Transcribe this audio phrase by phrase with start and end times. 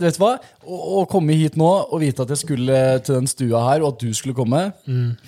[0.00, 0.32] Vet du hva?
[0.66, 3.92] Å, å komme hit nå og vite at jeg skulle til den stua her, og
[3.94, 4.64] at du skulle komme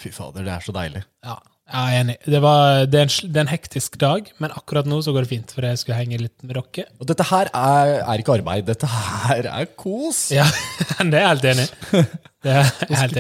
[0.00, 1.04] Fy fader, det er så deilig.
[1.23, 1.37] Ja,
[1.71, 2.17] jeg er enig.
[2.27, 5.23] Det, var, det, er en, det er en hektisk dag, men akkurat nå så går
[5.26, 6.87] det fint, for jeg skulle henge litt med dere.
[6.99, 8.66] Og dette her er, er ikke arbeid.
[8.73, 10.25] Dette her er kos.
[10.34, 10.48] Ja,
[10.98, 11.48] det er jeg helt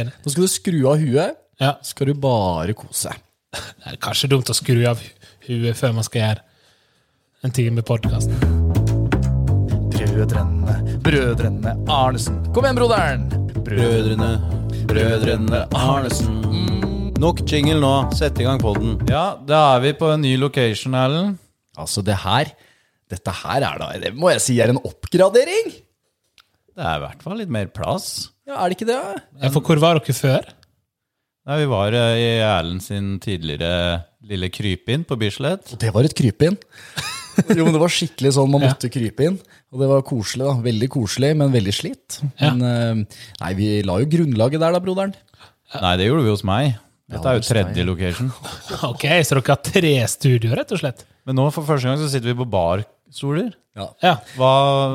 [0.02, 0.18] enig i.
[0.26, 1.38] Nå skal du skru av huet.
[1.62, 3.14] Ja, Skal du bare kose.
[3.54, 6.42] det er kanskje dumt å skru av hu- huet før man skal gjøre
[7.46, 8.34] en time podkast.
[9.96, 12.34] Brødrene, brødrene Arnesen.
[12.52, 13.22] Kom igjen, broderen!
[13.64, 14.28] Brødrene,
[14.90, 16.34] brødrene Arnesen.
[17.16, 17.92] Nok jingle nå.
[18.18, 18.98] Sett i gang poden.
[19.08, 21.38] Ja, da er vi på en ny location, Erlend.
[21.80, 22.52] Altså, det her
[23.08, 25.72] Dette her er da Det må jeg si er en oppgradering!
[26.76, 28.28] Det er i hvert fall litt mer plass.
[28.44, 29.00] Ja, Er det ikke det?
[29.40, 30.52] Ja, for hvor var dere før?
[31.48, 35.72] Nei, vi var eh, i Erlend sin tidligere lille krypinn på Bislett.
[35.72, 36.60] Og det var et krypinn.
[37.58, 39.36] Jo, men det var skikkelig sånn man måtte krype inn.
[39.74, 40.54] Og det var koselig, da.
[40.64, 42.18] Veldig koselig, men veldig slitt.
[42.40, 42.52] Ja.
[42.52, 45.14] Men eh, nei, vi la jo grunnlaget der, da, broderen.
[45.82, 46.76] Nei, det gjorde vi hos meg.
[47.06, 48.32] Dette er jo tredje location.
[48.90, 51.06] Ok, Så dere har tre studioer, rett og slett?
[51.26, 53.54] Men nå for første gang så sitter vi på barstoler.
[53.76, 54.14] Ja.
[54.38, 54.50] Hva,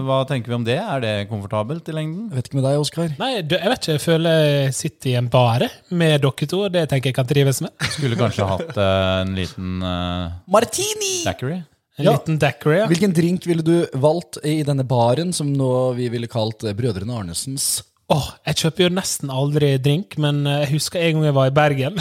[0.08, 0.80] hva tenker vi om det?
[0.82, 2.32] Er det komfortabelt i lengden?
[2.32, 3.12] Jeg vet ikke med deg, Oskar.
[3.20, 3.96] Nei, jeg vet ikke.
[3.96, 6.64] Jeg føler jeg sitter i en bare med dere to.
[6.74, 7.76] Det tenker jeg kan trives med.
[7.94, 11.20] Skulle kanskje hatt uh, en liten uh, Martini!
[11.28, 11.62] daiquiri?
[12.00, 12.12] En Ja.
[12.16, 12.80] liten daiquiri.
[12.80, 12.88] Ja.
[12.88, 17.18] Hvilken drink ville du valgt i denne baren, som nå vi ville kalt eh, Brødrene
[17.20, 17.84] Arnesens?
[18.12, 21.52] Åh, jeg kjøper jo nesten aldri drink, men eh, jeg husker en gang jeg var
[21.52, 22.00] i Bergen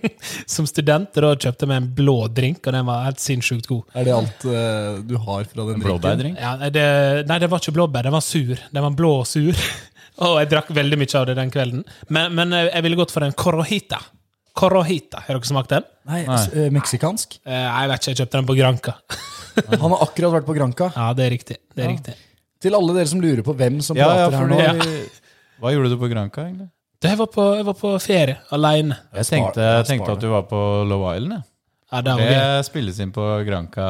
[0.54, 1.10] som student.
[1.16, 3.82] Da kjøpte jeg meg en blå drink, og den var helt sinnssykt god.
[3.92, 6.38] Er det alt uh, du har fra den drinken?
[6.40, 6.86] Ja, nei, det,
[7.28, 8.54] nei, det var ikke blåbær, den var sur.
[8.56, 9.56] Den var blå og sur.
[10.24, 11.84] og jeg drakk veldig mye av det den kvelden.
[12.08, 14.00] Men, men jeg ville gått for en corohita.
[14.60, 15.84] Corohita, Har dere smakt den?
[16.10, 17.36] Nei, eh, meksikansk.
[17.46, 18.96] Nei, jeg vet ikke, jeg kjøpte den på Granca.
[19.84, 20.90] Han har akkurat vært på Granca.
[20.96, 21.56] Ja, det er riktig.
[21.76, 22.14] det er riktig.
[22.60, 25.20] Til alle dere som lurer på hvem som Ja, ja, prater her fordi nå.
[25.60, 26.68] Hva gjorde du på Granca, egentlig?
[27.00, 28.96] Det, jeg, var på, jeg var på ferie, alene.
[29.16, 31.32] Jeg spar- tenkte, jeg jeg tenkte at du var på Love Island.
[31.38, 31.46] jeg.
[31.90, 33.86] Ja, det var Det spilles inn på Granca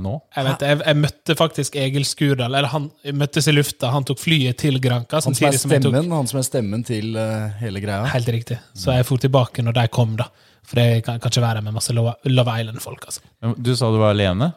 [0.00, 0.12] nå.
[0.36, 2.54] Jeg, vet, jeg, jeg møtte faktisk Egil Skurdal.
[2.54, 3.90] Eller han jeg møttes i lufta.
[3.92, 5.18] Han tok flyet til Granca.
[5.18, 7.82] Han som er samtidig som jeg tok stemmen, han som er stemmen til eh, hele
[7.84, 8.06] greia.
[8.14, 8.56] Helt riktig.
[8.72, 10.30] Så jeg for tilbake når de kom, da.
[10.64, 13.04] For jeg kan, kan ikke være med masse Love Love Island-folk.
[13.10, 13.20] altså.
[13.42, 14.52] Men Du sa du var alene?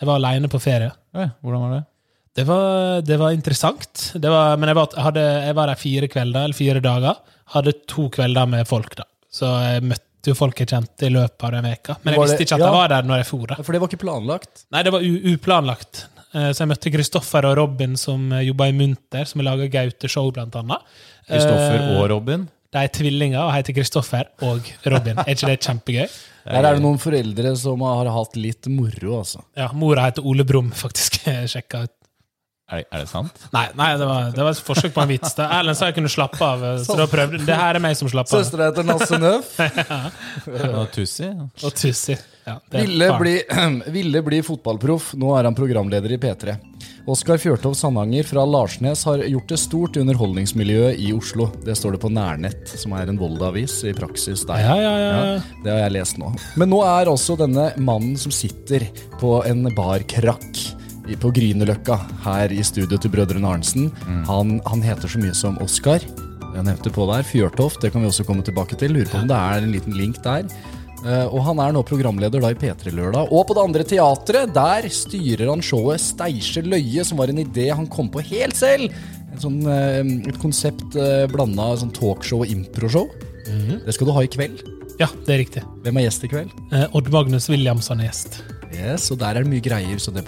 [0.00, 0.90] Jeg var aleine på ferie.
[1.14, 1.82] Ja, hvordan var det?
[2.34, 4.08] Det var, det var interessant.
[4.18, 7.20] Det var, men jeg var, hadde, jeg var der fire kvelder, eller fire dager.
[7.54, 9.06] Hadde to kvelder med folk, da.
[9.30, 11.96] Så jeg møtte jo folk jeg kjente i løpet av den veka.
[12.02, 12.66] Men jeg visste ikke at ja.
[12.66, 13.46] jeg var der når jeg for.
[13.52, 13.60] da.
[13.62, 14.64] For det var ikke planlagt.
[14.74, 16.04] Nei, det var u uplanlagt.
[16.34, 20.32] Eh, Så jeg møtte Kristoffer og Robin som eh, jobba i Munter, som laga Gaute-show,
[20.34, 20.94] blant annet.
[21.28, 22.48] Kristoffer Eh, og Robin?
[22.74, 25.20] De er tvillinger og heter Kristoffer og Robin.
[25.22, 26.08] Er ikke det kjempegøy?
[26.44, 29.44] Der er det noen foreldre som har hatt litt moro, altså.
[29.56, 31.22] Ja, Mora heter Ole Brumm, faktisk.
[31.52, 31.94] Sjekka ut.
[32.72, 33.42] Er det, er det sant?
[33.52, 35.34] Nei, nei det, var, det var et forsøk på en vits.
[35.36, 35.50] Da.
[35.58, 38.08] Erlend sa jeg kunne slappe av, eh, så da prøvde Det her er meg som
[38.08, 38.44] slapper av.
[38.44, 39.50] Søstera heter Nasse Nøff.
[40.80, 41.28] Og Tussi?
[41.60, 42.16] Og Tussi.
[42.44, 43.34] Ja, Ville bli,
[43.98, 45.12] ville bli fotballproff.
[45.20, 46.56] Nå er han programleder i P3.
[47.04, 51.50] Oskar Fjørtov Sandanger fra Larsnes har gjort det stort i underholdningsmiljøet i Oslo.
[51.60, 54.62] Det står det på Nærnett, som er en Volda-avis i praksis der.
[54.64, 55.34] Ja, ja, ja.
[55.60, 56.30] Det har jeg lest nå.
[56.56, 58.86] Men nå er også denne mannen som sitter
[59.20, 60.62] på en barkrakk
[61.20, 63.90] på Grünerløkka her i studio til Brødrene Arntzen.
[64.30, 66.00] Han, han heter så mye som Oskar.
[66.54, 67.28] Jeg nevnte på der.
[67.28, 68.96] Fjørtoft, det kan vi også komme tilbake til.
[68.96, 70.48] Lurer på om det er en liten link der.
[71.04, 73.28] Eh, og han er nå programleder da i P3 Lørdag.
[73.28, 77.68] Og på det andre teatret, der styrer han showet Steisje løye, som var en idé
[77.72, 78.94] han kom på helt selv.
[79.34, 80.00] Et, sånn, eh,
[80.30, 83.10] et konsept uh, blanda sånn talkshow og improshow.
[83.44, 84.62] Det skal du ha i kveld.
[85.02, 85.62] ja, det er riktig.
[85.84, 86.54] Hvem er gjest i kveld?
[86.72, 88.40] Eh, Odd Magnus Williamson er gjest.
[88.72, 90.24] Yes, og der er det mye greier, så det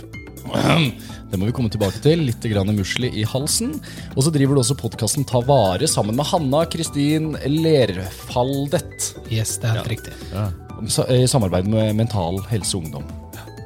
[1.31, 2.27] det må vi komme tilbake til.
[2.29, 3.73] Litt grann musli i halsen.
[4.15, 9.11] Og så driver du også podkasten Ta vare sammen med Hanna Kristin Lerfaldet.
[9.33, 10.15] Yes, det er helt riktig.
[10.35, 10.51] Ja.
[10.83, 13.05] I samarbeid med Mental Helse Ungdom.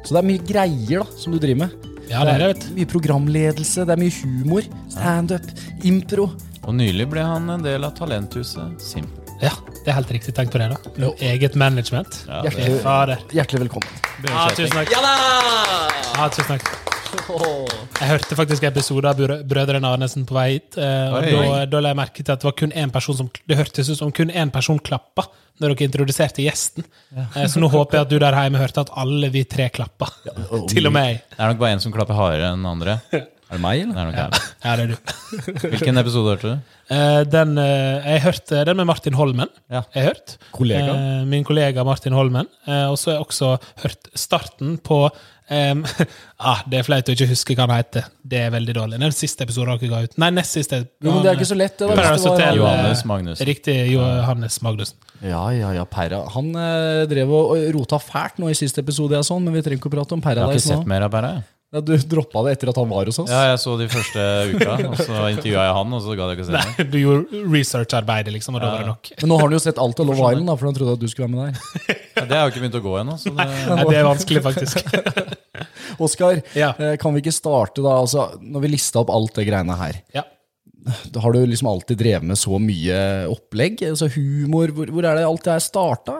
[0.04, 1.88] Så det er mye greier da, som du driver med.
[2.10, 2.70] Ja, det er det, vet du.
[2.78, 5.46] Mye programledelse, det er mye humor, standup,
[5.86, 6.30] impro.
[6.64, 9.16] Og nylig ble han en del av talenthuset Simple.
[9.40, 9.54] Ja,
[9.84, 10.34] det er helt riktig.
[10.36, 11.10] Tenk på det, da.
[11.24, 12.22] Eget management.
[12.28, 13.98] Ja, hjertelig, Hjertelig velkommen.
[14.28, 14.92] Ja, tusen takk.
[14.92, 16.89] Ja, tusen takk.
[17.10, 20.76] Jeg hørte faktisk episoder av Brødrene Arnesen på vei hit.
[20.78, 23.30] eh, Og da, da la jeg merke til at det var kun én person som
[23.48, 25.26] Det hørtes ut som kun én person klappa
[25.60, 26.86] når dere introduserte gjesten.
[27.12, 27.26] Ja.
[27.50, 30.08] Så nå håper jeg at du der hjemme hørte at alle vi tre klappa.
[30.72, 31.18] Til og med jeg.
[31.34, 32.94] Det er nok bare en som klapper hardere enn andre.
[33.12, 33.92] Er det meg, eller?
[33.92, 34.38] Det er nok.
[34.64, 34.96] Ja, det er du.
[35.74, 36.76] Hvilken episode hørte du?
[36.94, 39.50] Eh, den, eh, jeg hørte den med Martin Holmen.
[39.68, 39.82] Ja.
[39.98, 40.36] Jeg hørt.
[40.56, 40.94] Kollega?
[40.94, 42.48] Eh, min kollega Martin Holmen.
[42.64, 43.50] Eh, og så har jeg også
[43.84, 45.02] hørt starten på
[45.50, 45.84] em,
[46.50, 48.08] ah, Det er flaut å ikke huske hva han heter.
[48.22, 49.00] Det er veldig dårlig.
[49.02, 50.16] Den siste episoden dere ga ut.
[50.22, 50.82] Nei, nest siste.
[51.02, 51.76] Jo, men det er ikke så lett.
[51.78, 53.40] Det, var, det var- Johannes Magnus.
[53.40, 53.46] Magnussen.
[53.46, 53.76] Riktig.
[53.92, 54.96] Johannes Magnussen.
[55.20, 56.24] Ja, ja, ja, Perra.
[56.34, 59.82] Han eh, drev og rota fælt nå i siste episode, jeg sånn, men vi trenger
[59.82, 61.32] ikke å prate om Jeg har ikke sett mer av Perra.
[61.70, 63.30] Ja, du droppa det etter at han var hos oss.
[63.30, 64.22] Ja, jeg så de første
[64.56, 66.54] uka, og så intervjua jeg han, og så gadd jeg ikke se.
[66.56, 69.10] Nei, du gjorde researcharbeidet, liksom, og det var det nok.
[69.20, 71.04] Men nå har han jo sett alt av Love Island, da, for han trodde at
[71.04, 71.98] du skulle være med der.
[72.20, 73.14] Ja, det har jo ikke begynt å gå ennå.
[73.22, 74.82] så det- Nei, det er vanskelig, faktisk.
[76.02, 76.72] Oskar, Ja.
[76.78, 77.94] eh, kan vi ikke starte da?
[78.02, 80.24] Altså, når vi lista opp alt det greiene her, Ja.
[81.14, 82.98] da har du liksom alltid drevet med så mye
[83.30, 83.80] opplegg?
[83.88, 86.18] Altså humor, hvor, hvor er det alt det her starta?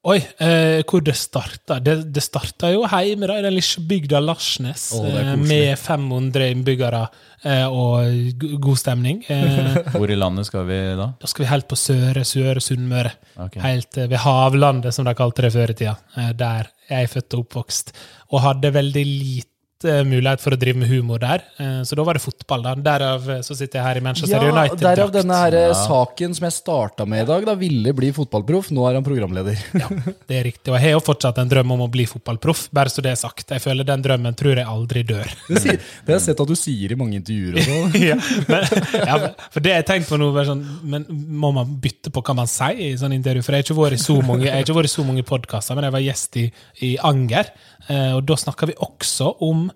[0.00, 1.76] Oi, eh, hvor det starta?
[1.84, 5.34] Det, det starta jo hjemme da, i den lille bygda Larsnes, koselig.
[5.44, 7.02] med 500 innbyggere
[7.44, 9.20] eh, og god stemning.
[9.28, 11.10] Eh, Hvor i landet skal vi da?
[11.20, 13.12] da skal vi helt på Søre Søre Sunnmøre.
[13.44, 13.60] Okay.
[13.60, 15.98] Helt eh, ved Havlandet, som de kalte det før i tida.
[16.16, 17.92] Eh, der jeg er født og oppvokst.
[18.32, 19.49] Og hadde veldig lite
[19.84, 21.42] mulighet for å drive med humor der.
[21.60, 22.62] Eh, så da var det fotball.
[22.62, 22.74] da.
[22.74, 24.82] Derav eh, så sitter jeg her i Manchester Ja, United.
[24.82, 25.74] derav denne her ja.
[25.74, 27.46] saken som jeg starta med i dag.
[27.48, 29.58] Da ville bli fotballproff, nå er han programleder.
[29.80, 29.88] Ja,
[30.28, 30.68] det er riktig.
[30.68, 33.20] Og jeg har jo fortsatt en drøm om å bli fotballproff, bare så det er
[33.20, 33.46] sagt.
[33.48, 35.30] Jeg føler den drømmen tror jeg aldri dør.
[35.50, 37.56] Det, sier, det har jeg sett at du sier i mange intervjuer.
[37.74, 38.16] og ja,
[38.46, 39.16] men, ja,
[39.50, 40.62] for det jeg tenkte på nå, sånn,
[40.92, 43.42] men må man bytte på hva man sier i sånne intervju?
[43.46, 45.24] For jeg har ikke vært i så mange, jeg har ikke vært i så mange
[45.26, 46.46] podkaster, men jeg var gjest i,
[46.86, 47.50] i Anger,
[47.88, 49.69] eh, og da snakka vi også om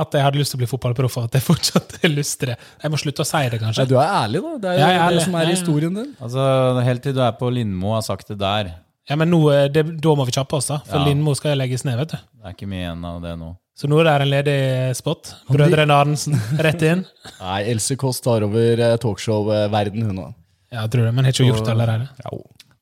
[0.00, 2.52] at jeg hadde lyst til å bli fotballproff, og at jeg fortsatt har lyst til
[2.52, 2.58] det.
[2.82, 3.86] Jeg må slutte å si det, Nei, kanskje.
[3.90, 4.52] du er ærlig, da.
[4.64, 5.24] Det er jo er det ærlig.
[5.28, 5.54] som er Ja, ja.
[5.56, 6.10] historien din.
[6.20, 6.44] Altså,
[6.88, 8.72] Helt til du er på Lindmo og har sagt det der.
[9.08, 10.78] Ja, men nå, eh, det, Da må vi kjappe oss, da.
[10.84, 11.06] For Ja.
[11.08, 12.16] Lindmo skal legges ned, vet du.
[12.18, 13.54] Det er ikke mye igjen av det nå.
[13.78, 15.30] Så nå er det en ledig spot.
[15.48, 17.04] Brødrene Arnesen, rett inn.
[17.40, 20.34] Nei, Else Kåss tar over eh, talkshow-verden, hun òg.
[20.72, 22.08] Ja, jeg tror det, men har ikke gjort det allerede.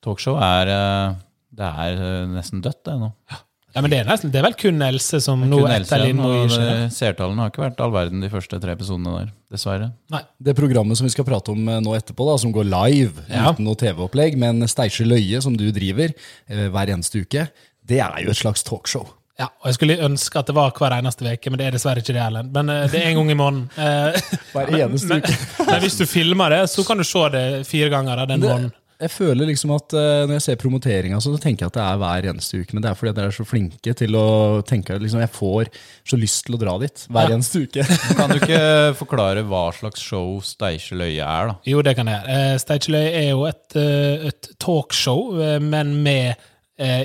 [0.03, 1.13] Talkshow er eh,
[1.57, 3.11] Det er eh, nesten dødt, det nå.
[3.31, 3.37] Ja,
[3.75, 6.87] men det er, nesten, det er vel kun Else som nå etter Lindmo seg.
[6.95, 9.91] Seertallene har ikke vært all verden de første tre episodene der, dessverre.
[10.13, 10.21] Nei.
[10.39, 13.51] Det programmet som vi skal prate om eh, nå etterpå, da, som går live Ja.
[13.51, 17.47] uten noe TV-opplegg, men Steisje Løye, som du driver eh, hver eneste uke,
[17.87, 19.05] det er jo et slags talkshow.
[19.37, 22.01] Ja, og jeg skulle ønske at det var hver eneste uke, men det er dessverre
[22.01, 22.47] ikke det heller.
[22.49, 23.67] Men eh, det er en gang i måneden.
[23.77, 25.35] Eh, Hver eneste men, uke.
[25.67, 28.71] men hvis du filmer det, så kan du se det fire ganger da, den måneden.
[28.97, 31.99] Jeg føler liksom at eh, Når jeg ser promoteringa, så tenker jeg at det er
[32.01, 32.73] hver eneste uke.
[32.73, 34.25] Men det er fordi dere er så flinke til å
[34.67, 35.71] tenke liksom, Jeg får
[36.07, 37.37] så lyst til å dra dit hver Ja.
[37.37, 37.85] eneste uke.
[38.17, 38.61] Kan du ikke
[38.97, 41.57] forklare hva slags show Steinkjer er, da?
[41.67, 42.25] Jo, det kan jeg.
[42.27, 46.35] Eh, er jo et, eh, et talkshow, men med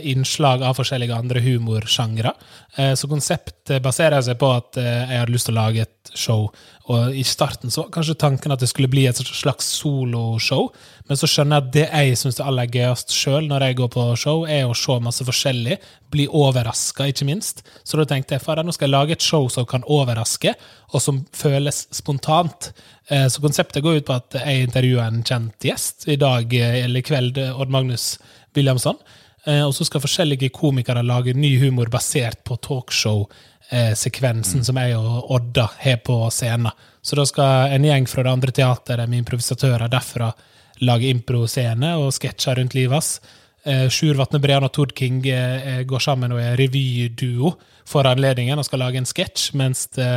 [0.05, 2.35] innslag av forskjellige andre humorsjangre.
[2.77, 6.51] Eh, Så konseptet baserer seg på at jeg hadde lyst til å lage et show.
[6.93, 10.69] Og I starten så var kanskje tanken at det skulle bli et slags soloshow,
[11.09, 13.91] men så skjønner jeg at det jeg syns er aller gøyest sjøl når jeg går
[13.93, 15.79] på show, er å se masse forskjellig,
[16.13, 17.65] bli overraska, ikke minst.
[17.83, 20.55] Så da tenkte jeg fader, nå skal jeg lage et show som kan overraske,
[20.93, 22.71] og som føles spontant.
[23.09, 26.85] Eh, Så konseptet går ut på at jeg intervjuer en kjent gjest i dag eh,
[26.85, 28.19] eller i kveld, eh, Odd Magnus
[28.55, 28.97] Williamson.
[29.43, 35.67] Og så skal forskjellige komikere lage ny humor basert på talkshow-sekvensen som jeg og Odda
[35.81, 36.71] har på scenen.
[37.03, 40.31] Så da skal en gjeng fra det andre teateret med improvisatører derfra
[40.81, 43.13] lage impro-scene og sketsjer rundt livet hans.
[43.65, 47.53] Eh, Sjur Vatne Brean og Tord King eh, eh, går sammen og er revyduo
[47.89, 50.09] for anledningen og skal lage en sketsj, mens det,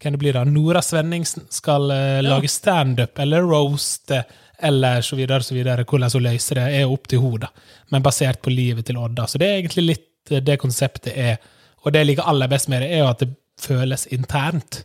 [0.00, 4.24] kan det bli da, Nora Svenningsen skal eh, lage standup eller roast eh,
[4.62, 5.84] eller så videre, så videre.
[5.84, 7.50] Hvordan hun løser det, er opp til henne,
[7.92, 9.26] men basert på livet til Odda.
[9.28, 11.36] Så det er egentlig litt eh, det konseptet er.
[11.84, 14.82] Og det jeg liker aller best med det, er jo at det føles internt.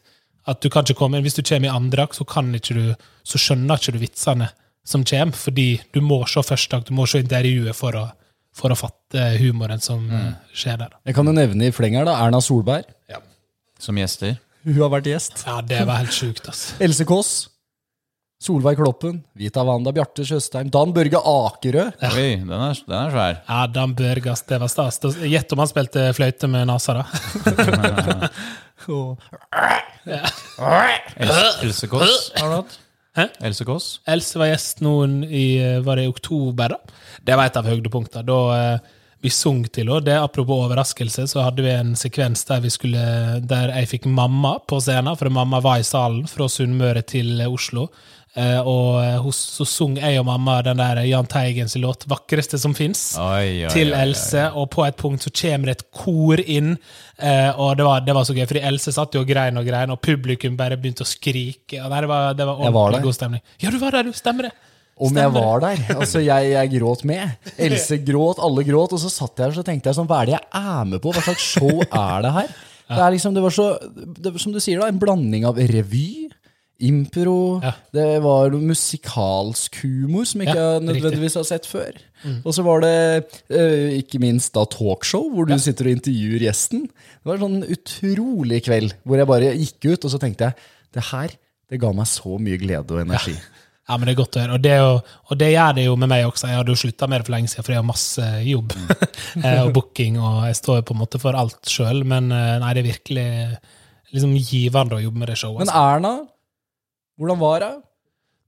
[0.47, 2.75] At du kan ikke komme inn, Hvis du kommer i andre akt, så, kan ikke
[2.75, 4.51] du, så skjønner ikke du vitsene
[4.85, 8.05] som kommer, fordi du må se første akt, du må se intervjuet for å,
[8.55, 10.29] for å fatte humoren som mm.
[10.53, 10.93] skjer der.
[11.09, 12.85] Jeg kan jo nevne i fleng her da, Erna Solberg.
[13.11, 13.19] Ja.
[13.81, 14.37] Som gjester.
[14.65, 15.43] Hun har vært gjest.
[15.45, 16.77] Ja, det var helt sjukt, altså.
[16.85, 17.33] Else Kåss.
[18.45, 19.23] Solveig Kloppen.
[19.37, 19.93] Vita Wanda.
[19.95, 20.69] Bjarte Tjøstheim.
[20.69, 21.85] Dan Børge Akerø.
[22.11, 23.35] Oi, den er, den er svær.
[23.47, 24.99] Ja, Dan Børge, det var stas.
[25.23, 27.05] Gjett om han spilte fløyte med nesa, da.
[31.65, 32.73] Else Kåss har du hatt?
[33.15, 33.29] Hæ?
[33.47, 33.87] Else Kåss?
[34.11, 35.45] Else var gjest noen i,
[35.85, 36.95] var det i oktober, da.
[37.23, 38.25] Det var et av høydepunktene.
[38.27, 38.94] Da, eh,
[39.25, 40.03] vi sung til henne.
[40.05, 43.05] Det Apropos overraskelse, så hadde vi en sekvens der, vi skulle,
[43.45, 47.89] der jeg fikk mamma på scenen, for mamma var i salen fra Sunnmøre til Oslo.
[48.35, 52.73] Eh, og eh, så sung jeg og mamma den der Jahn Teigens låt 'Vakreste som
[52.75, 53.15] fins'
[53.71, 53.93] til.
[53.95, 56.75] Else, og på et punkt så kommer det et kor inn,
[57.17, 59.65] eh, og det var, det var så gøy, fordi Else satt jo og grein og
[59.65, 61.79] grein, og publikum bare begynte å skrike.
[61.79, 63.45] Og det var, det var det var ordentlig god stemning.
[63.63, 64.11] Ja, du var der, du.
[64.11, 64.55] Stemmer det.
[64.95, 65.81] Om Stemmer jeg var der.
[65.99, 67.49] Altså, jeg, jeg gråt med.
[67.59, 68.93] Else gråt, alle gråt.
[68.95, 71.01] Og så satt jeg her og tenkte jeg sånn, hva er det jeg er med
[71.03, 71.11] på?
[71.11, 72.55] Hva slags show er det her?
[72.85, 73.63] Det er liksom, det var så,
[73.97, 76.27] det, som du sier da, en blanding av revy,
[76.85, 77.71] impro, Ja.
[77.95, 81.97] det var musikalsk humor som ikke Ja, jeg nødvendigvis har sett før.
[82.43, 82.93] Og så var det
[83.49, 86.85] eh, ikke minst da talkshow, hvor du sitter og intervjuer gjesten.
[86.85, 90.69] Det var en sånn utrolig kveld hvor jeg bare gikk ut, og så tenkte jeg,
[90.95, 91.33] det her,
[91.73, 93.33] det ga meg så mye glede og energi.
[93.33, 93.54] Ja,
[93.93, 94.57] men det er godt å høre.
[94.57, 94.93] Og det, jo,
[95.29, 96.49] og det gjør det jo med meg også.
[96.49, 98.73] Jeg hadde jo slutta med det for lenge siden, for jeg har masse jobb
[99.45, 102.01] eh, og booking, og jeg står jo på en måte for alt sjøl.
[102.09, 103.27] Men eh, nei, det er virkelig
[104.15, 105.61] liksom givende å jobbe med det showet.
[105.61, 105.83] Men Altså.
[105.99, 106.15] Erna,
[107.19, 107.83] hvordan var hun?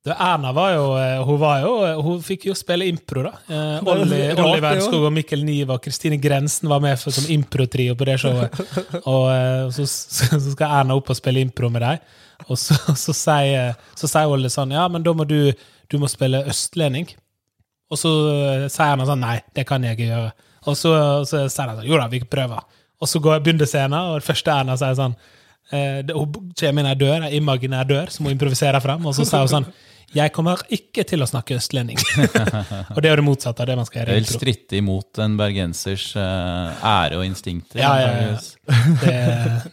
[0.07, 1.71] Erna var jo eh, Hun var jo,
[2.05, 3.33] hun fikk jo spille impro, da.
[3.45, 7.97] Eh, Olli, Olli det og Mikkel Niva og Kristine Grensen var med for som improtrio
[7.99, 8.55] på det showet.
[9.13, 12.07] Og så, så skal Erna opp og spille impro med dem.
[12.47, 15.51] Og så, så, sier, så sier Olli sånn Ja, men da må du,
[15.91, 17.09] du må spille østlending.
[17.91, 20.35] Og så eh, sier han sånn Nei, det kan jeg ikke gjøre.
[20.67, 20.93] Og så,
[21.27, 22.63] så sier han sånn Jo da, vi prøver.
[22.97, 25.13] Og så går, begynner scenen, og det første Erna sier sånn
[25.71, 29.15] eh, det, Hun kommer inn ei dør, ei imaginær dør, som hun improviserer frem, og
[29.15, 29.69] så sier hun sånn
[30.15, 31.99] jeg kommer ikke til å snakke østlending.
[32.95, 34.13] og det er jo det motsatte av det man skal gjøre.
[34.13, 37.81] Det vil stritte imot en bergensers eh, ære og instinkter.
[37.81, 38.37] Ja, ja, ja.
[38.67, 39.13] Det,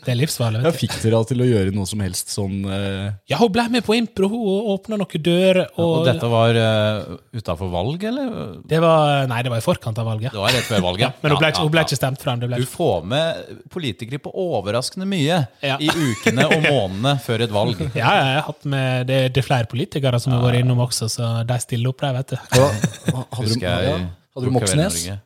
[0.05, 0.61] det er livsfarlig.
[0.63, 0.81] Ja, Vet du.
[0.85, 3.83] fikk dere henne til å gjøre noe som helst sånn eh, Ja, hun ble med
[3.87, 5.65] på impro, hun åpna noen dører.
[5.75, 8.31] Og, Og dette var uh, utafor valg, eller?
[8.71, 10.31] det var, Nei, det var i forkant av valget.
[10.35, 11.19] Det var rett før valget.
[11.25, 12.41] Men hun ble, Ja, ikke- hun ble ja, ikke stemt frem.
[12.45, 12.77] Det ble Du ikke.
[12.77, 15.77] får med politikere på overraskende mye Ja.
[15.83, 17.83] i ukene og månedene før et valg.
[17.95, 20.81] Ja, ja, jeg har hatt med, det, det er flere politikere som har vært innom
[20.87, 22.37] også, så de stiller opp der, vet du.
[22.55, 24.99] hva- Hadde du, Husker jeg ja, hadde du Kveld Moxnes?
[25.07, 25.21] Norge.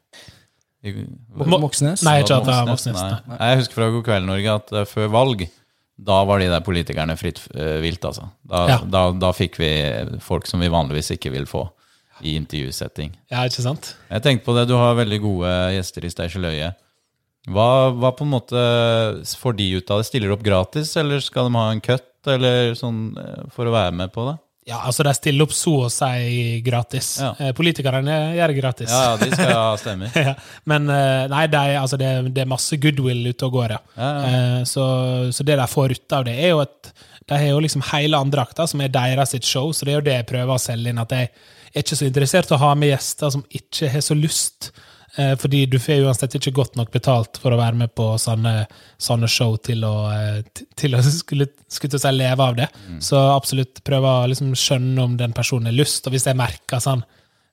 [0.85, 2.03] Mo- Moxnes?
[2.07, 2.95] Nei, ikke at det er Moxnes?
[2.95, 3.23] Moxnes.
[3.27, 3.37] Nei.
[3.39, 5.47] Nei, Jeg husker fra God kveld Norge at eh, før valg,
[5.99, 8.29] da var de der politikerne fritt uh, vilt, altså.
[8.47, 8.77] Da, Ja.
[8.87, 9.71] da, da fikk vi
[10.23, 11.65] folk som vi vanligvis ikke vil få
[12.23, 13.17] i intervjusetting.
[13.31, 13.97] Ja, ikke sant?
[14.11, 16.71] Jeg tenkte på det, du har veldig gode gjester i Steiseløye.
[17.51, 17.67] Hva,
[17.99, 18.63] hva på en måte
[19.27, 20.07] får de ut av det?
[20.07, 23.75] Stiller de opp gratis, eller skal de ha en cut, eller sånn eh, for å
[23.75, 24.37] være med på det?
[24.69, 27.15] Ja, altså De stiller opp så å si gratis.
[27.23, 27.31] Ja.
[27.41, 28.93] Eh, Politikerne gjør det gratis.
[28.93, 30.13] Ja, de skal ha stemmer.
[30.15, 30.35] Ja,
[30.69, 33.81] Men eh, nei, er, altså, det, det er masse goodwill ute og går, ja.
[33.97, 34.85] Ja, Eh, Så,
[35.33, 36.93] så det de får ut av det, er jo at
[37.29, 40.05] de har jo liksom hele andrakta, som er deres sitt show, så det er jo
[40.07, 41.01] det jeg prøver å selge inn.
[41.03, 41.29] At jeg
[41.75, 44.71] er ikke så interessert i å ha med gjester som ikke har så lyst.
[45.19, 48.67] Eh, Fordi du får uansett ikke godt nok betalt for å være med på sånne,
[49.03, 50.43] sånne show til å, eh,
[50.79, 52.69] til å skulle, skulle si leve av det.
[53.03, 56.79] Så absolutt prøve å liksom skjønne om den personen har lyst, og hvis jeg merker
[56.85, 57.03] sånn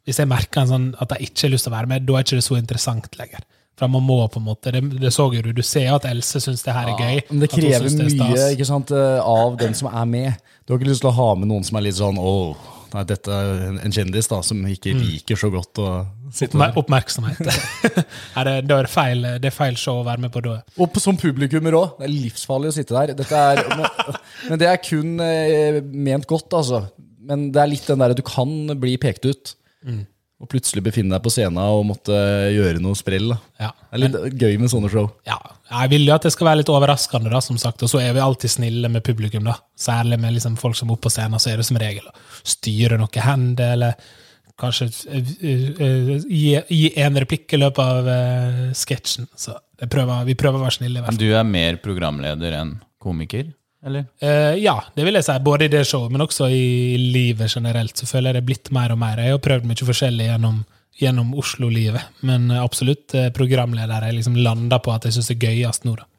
[0.05, 2.13] hvis jeg merker en sånn at de ikke har lyst til å være med, da
[2.19, 3.41] er ikke det så interessant lenger.
[3.75, 5.49] For man må på en måte, Det, det så jo du.
[5.51, 7.23] Du ser at Else syns det her er gøy.
[7.31, 10.37] Men det krever det mye ikke sant, eh, av den som er med.
[10.63, 12.53] Du har ikke lyst til å ha med noen som er litt sånn åh,
[12.93, 15.01] nei, dette er en- en kjendis da, som ikke Mm.
[15.09, 17.41] liker så godt å Oppmer oppmerksomhet.
[17.45, 20.57] Nei, det, det, er feil, det er feil show å være med på da.
[20.81, 21.99] Og som publikummer òg.
[21.99, 23.13] Det er livsfarlig å sitte der.
[23.25, 24.17] Er, men,
[24.49, 26.85] men det er kun eh, ment godt, altså.
[27.25, 28.51] Men det er litt den derre du kan
[28.81, 29.55] bli pekt ut.
[29.85, 30.03] Mm.
[30.43, 32.15] Og plutselig befinne deg på scenen og måtte
[32.51, 33.31] gjøre noe sprell.
[33.61, 33.69] Ja.
[33.71, 35.07] Det er litt gøy med sånne show.
[35.29, 35.39] ja.
[35.65, 37.81] Jeg vil jo at det skal være litt overraskende, da, som sagt.
[37.81, 39.55] Og så er vi alltid snille med publikum, da.
[39.79, 42.13] Særlig med liksom folk som er oppe på scenen, så er det som regel å
[42.45, 44.11] styre noe hender, eller
[44.59, 49.27] kanskje eh, eh, gi, gi en replikk i løpet av uh, sketsjen.
[49.35, 51.03] Så jeg prøver, vi prøver å være snille.
[51.05, 53.49] Men du er mer programleder enn komiker,
[53.85, 54.07] eller?
[54.23, 55.35] Uh, ja, det vil jeg si.
[55.45, 57.97] Både i det showet, men også i livet generelt.
[57.99, 59.21] Så føler jeg det er blitt mer og mer.
[59.21, 60.63] Jeg har prøvd mye forskjellig gjennom,
[61.01, 62.15] gjennom Oslo-livet.
[62.25, 64.07] Men absolutt uh, programleder.
[64.07, 66.09] Jeg liksom landa på at jeg syns det er gøyest nå, da.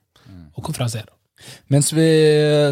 [0.56, 1.08] Og konferansier.
[1.72, 2.06] Mens vi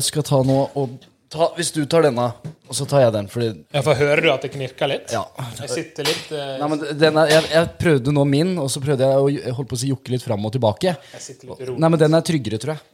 [0.01, 0.95] skal ta nå og
[1.35, 2.29] ta, Hvis du tar denne,
[2.65, 5.13] og så tar jeg den, fordi Ja, for hører du at det knirker litt?
[5.15, 5.25] Ja.
[5.61, 8.83] Jeg sitter litt eh, Nei, men den er, jeg, jeg prøvde nå min, og så
[8.85, 10.97] prøvde jeg å jeg holdt på å si jokke litt fram og tilbake.
[11.19, 11.79] Jeg sitter litt rolig.
[11.85, 12.87] Nei, men den er tryggere, tror jeg.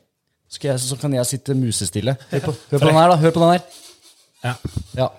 [0.50, 2.16] Skal jeg så kan jeg sitte musestille.
[2.32, 3.18] Hør på, hør på den her, da.
[3.22, 3.66] Hør på den her.
[4.40, 4.54] Ja.
[4.98, 5.10] Ja.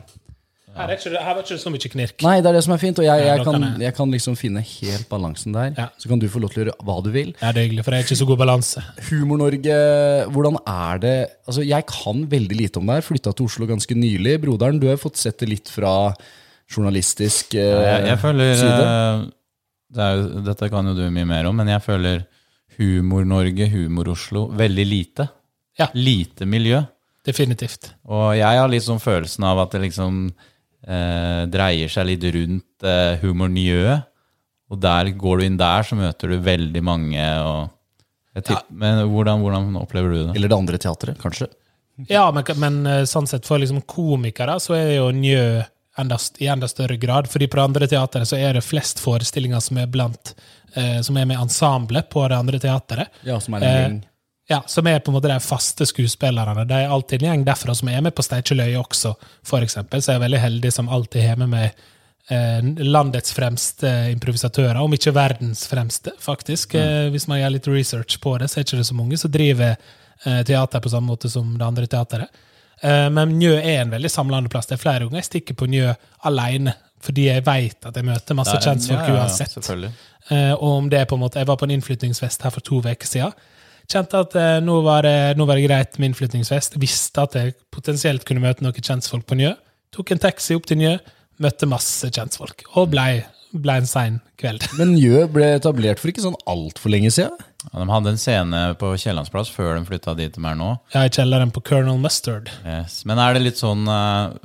[0.71, 2.21] Her, er ikke, det- her var ikke så mye knirk.
[2.23, 4.61] Nei, det er det som er fint, og jeg, jeg, kan, jeg- kan liksom finne
[4.63, 5.73] helt balansen der.
[5.77, 5.87] Ja.
[5.99, 7.33] Så kan du få lov til å gjøre hva du vil.
[7.41, 8.83] Ja, det er hyggelig, for jeg er ikke så god balanse.
[9.09, 9.75] Humor-Norge,
[10.31, 11.15] hvordan er det
[11.47, 13.01] Altså, jeg kan veldig lite om det her.
[13.01, 14.37] Flytta til Oslo ganske nylig.
[14.41, 16.13] Broderen, du har fått sett det litt fra
[16.71, 18.85] journalistisk eh, Jeg, jeg føler side.
[18.87, 19.25] eh,
[19.91, 22.23] det er, dette kan jo du mye mer om, men jeg føler
[22.77, 25.27] Humor-Norge, Humor-Oslo, veldig lite.
[25.79, 25.89] Ja.
[25.97, 26.79] Lite miljø.
[27.27, 27.91] Definitivt.
[28.09, 30.31] Og jeg har sånn følelsen av at det liksom
[30.87, 34.07] eh, dreier seg litt rundt eh, humorniøet.
[34.71, 37.25] Og der går du inn der, så møter du veldig mange.
[37.43, 40.35] Og jeg tipp, Men hvordan, hvordan opplever du det?
[40.39, 41.49] Eller det andre teatret, kanskje.
[42.07, 45.43] Ja, men, men eh, sånn sett for liksom komikere så er det jo Njø
[45.99, 47.27] enda, i enda større grad.
[47.27, 50.33] fordi på det andre teatret så er det flest forestillinger som er blant
[50.73, 53.11] eh, som er med ensemblet på det andre teatret.
[53.27, 53.99] Ja, som er en Eh, gjeng.
[54.51, 56.65] Ja, Som er på en måte de faste skuespillerne.
[56.67, 59.13] Det er alltid en gjeng derfra som er med på Steikjeløy også,
[59.47, 60.03] for eksempel.
[60.03, 61.69] Så jeg er veldig heldig som alltid har med meg
[62.27, 66.75] eh, landets fremste improvisatører, om ikke verdens fremste, faktisk.
[66.75, 69.31] Eh, hvis man gjør litt research på det, så er det ikke så mange som
[69.31, 72.43] driver eh, teater på samme måte som det andre teateret.
[72.81, 74.67] Eh, men Njø er en veldig samlende plass.
[74.67, 75.93] Det er flere ganger jeg stikker på Njø
[76.27, 79.57] alene, fordi jeg vet at jeg møter masse kjentfolk ja, ja, ja, uansett.
[80.29, 82.61] Eh, og om det er på en måte, Jeg var på en innflyttingsfest her for
[82.61, 83.33] to uker siden.
[83.91, 86.77] Kjente at eh, nå, var det, nå var det greit med innflyttingsfest.
[86.79, 89.51] Visste at jeg potensielt kunne møte noen kjentfolk på Njø.
[89.91, 90.95] Tok en taxi opp til Njø,
[91.43, 92.63] møtte masse kjentfolk.
[92.79, 93.19] Og blei
[93.51, 94.63] ble en sein kveld.
[94.79, 97.35] Men Njø ble etablert for ikke sånn altfor lenge siden.
[97.65, 100.71] Ja, de hadde en scene på Kiellandsplass før de flytta dit de er nå.
[100.95, 102.47] Er i kjelleren på Colonel Mustard.
[102.63, 103.01] Yes.
[103.09, 104.39] Men er det litt sånn eh,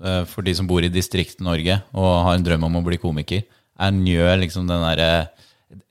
[0.00, 3.44] eh, for de som bor i Distrikt-Norge og har en drøm om å bli komiker,
[3.78, 5.28] er Njø liksom den derre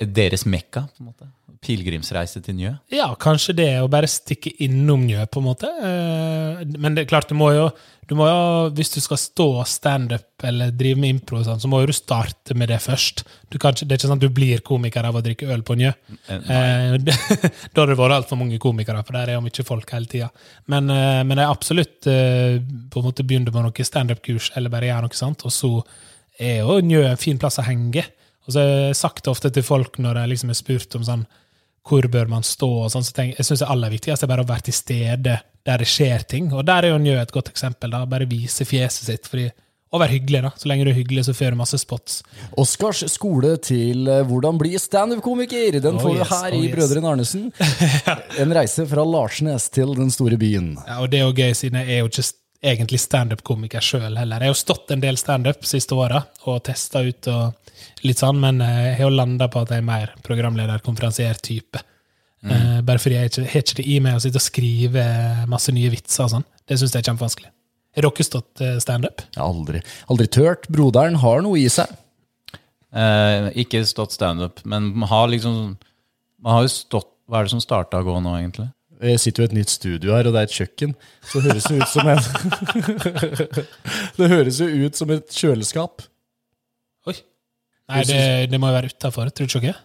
[0.02, 1.30] deres mekka, på en måte?
[1.64, 2.72] Pilegrimsreise til Njø?
[2.94, 5.70] Ja, kanskje det å bare stikke innom Njø, på en måte.
[5.70, 7.68] Eh, Men det er klart, du må jo,
[8.08, 11.82] du må jo hvis du skal stå standup eller drive med impro, sånn, så må
[11.82, 13.24] jo du starte med det først.
[13.52, 15.76] Du kan det er ikke sånn at du blir komiker av å drikke øl på
[15.80, 15.94] Njø.
[16.30, 16.98] Eh,
[17.74, 20.30] da har det vært altfor mange komikere, for der er jo mye folk hele tida.
[20.68, 24.92] Men, eh, men jeg absolutt eh, på en måte begynner med noe standup-kurs, eller bare
[24.92, 25.74] gjør noe sånt, og så
[26.38, 28.06] er jo Njø en fin plass å henge.
[28.48, 31.04] Og så har jeg sagt det ofte til folk når jeg liksom er spurt om
[31.04, 31.26] sånn
[31.88, 32.70] hvor bør man stå?
[32.86, 35.38] og sånn, så tenk, Jeg syns det aller viktigste er bare å være til stede
[35.68, 36.52] der det skjer ting.
[36.54, 37.92] Og der er jo Njø et godt eksempel.
[37.92, 39.28] da, Bare vise fjeset sitt.
[39.28, 39.50] fordi
[39.88, 40.50] og være hyggelig, da.
[40.60, 42.18] Så lenge du er hyggelig, så får du masse spots.
[42.60, 45.78] Oskars skole til eh, hvordan bli standup-komiker.
[45.80, 46.72] Den Oh får du yes, her oh i.
[46.74, 47.46] Brødrene Arnesen.
[48.44, 50.74] En reise fra Larsnes til den store byen.
[50.84, 52.28] Ja, og det er jo gøy, siden jeg er jo ikke
[52.68, 54.44] egentlig standup-komiker sjøl heller.
[54.44, 57.67] Jeg har jo stått en del standup siste åra og testa ut og
[58.06, 61.84] litt sånn, men eh, jeg har landa på at jeg er mer programleder, konferansier-type.
[62.48, 65.06] Eh, bare fordi jeg ikke, har ikke det i meg å sitte og skrive
[65.50, 66.48] masse nye vitser og sånn.
[66.68, 67.52] Det syns jeg er kjempevanskelig.
[67.98, 69.24] Har dere stått eh, standup?
[69.42, 69.82] Aldri,
[70.12, 70.68] aldri tørt.
[70.70, 71.90] Broderen har noe i seg.
[72.94, 75.76] Eh, ikke stått standup, men man har liksom
[76.38, 78.70] Man har jo stått Hva er det som starta å gå nå, egentlig?
[79.04, 80.94] Jeg sitter jo i et nytt studio her, og det er et kjøkken.
[81.28, 82.22] Så det høres jo ut som en
[84.18, 86.06] Det høres jo ut som et kjøleskap.
[87.88, 88.22] Nei, det,
[88.52, 89.76] det må jo være utafor, tror du ikke?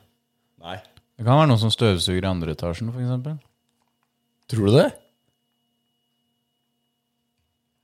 [0.62, 0.78] Nei.
[1.18, 3.34] Det kan være noen som støvsuger i andre etasjen, f.eks.
[4.52, 4.88] Tror du det?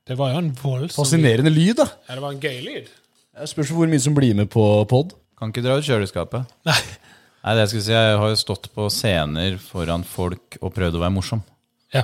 [0.09, 1.87] Det var jo en voldsom Fascinerende lyd, da.
[2.09, 2.89] Ja, det var en gøy lyd.
[3.39, 5.13] Jeg spørs hvor mye som blir med på pod.
[5.39, 6.49] Kan ikke dra ut kjøleskapet.
[6.67, 6.81] Nei.
[7.45, 10.99] Nei, det jeg skulle si, jeg har jo stått på scener foran folk og prøvd
[10.99, 11.45] å være morsom.
[11.95, 12.03] Ja.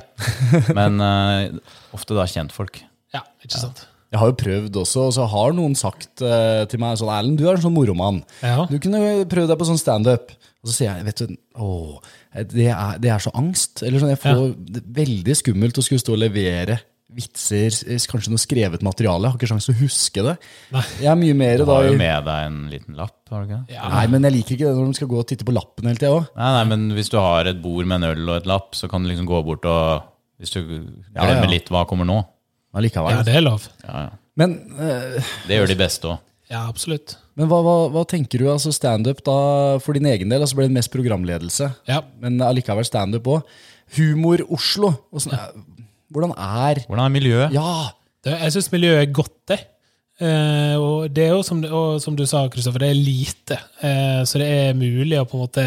[0.78, 2.78] Men uh, ofte da kjentfolk.
[3.16, 3.86] ja, ikke sant?
[4.14, 7.40] Jeg har jo prøvd også, og så har noen sagt uh, til meg sånn Erlend,
[7.40, 8.22] du er en sånn moromann.
[8.46, 8.62] Ja.
[8.70, 10.30] Du kunne prøvd deg på sånn standup.
[10.62, 12.12] Og så sier jeg, vet du, åh,
[12.54, 13.82] det er, det er så angst.
[13.82, 16.78] Eller sånn, jeg får det er veldig skummelt å skulle stå og levere
[17.14, 17.74] vitser,
[18.10, 19.26] kanskje noe skrevet materiale.
[19.26, 20.34] Jeg har ikke sjanse til å huske det.
[20.74, 20.84] Nei.
[21.02, 23.50] Jeg er mye mer Du da har jo med deg en liten lapp, har du
[23.50, 23.60] ikke?
[23.74, 23.90] Ja.
[23.92, 26.00] Nei, men jeg liker ikke det når de skal gå og titte på lappen hele
[26.00, 26.30] tida òg.
[26.40, 28.90] Nei, nei, men hvis du har et bord med en øl og et lapp, så
[28.90, 30.10] kan du liksom gå bort og
[30.42, 31.50] Hvis du glemmer ja.
[31.52, 32.18] litt hva kommer nå.
[32.74, 33.14] Allikevel.
[33.16, 33.68] ja, det er lov.
[33.84, 34.12] Ja, ja.
[34.36, 36.18] Men, eh, Det gjør de beste òg.
[36.50, 37.16] Ja, absolutt.
[37.38, 38.48] men hva, hva, hva tenker du?
[38.52, 41.70] altså Standup for din egen del, altså ble det mest programledelse.
[41.88, 42.02] Ja.
[42.20, 43.42] Men allikevel standup òg.
[43.96, 44.92] Humor Oslo.
[45.12, 45.64] Hvordan
[46.14, 47.54] hvordan er Hvordan er miljøet?
[47.54, 47.90] Ja!
[48.24, 49.58] Det, jeg syns miljøet er godt, det.
[50.22, 51.58] Eh, og det er jo som,
[51.98, 53.58] som du sa, Kristoffer, det er lite.
[53.82, 55.64] Eh, så det er mulig å på en måte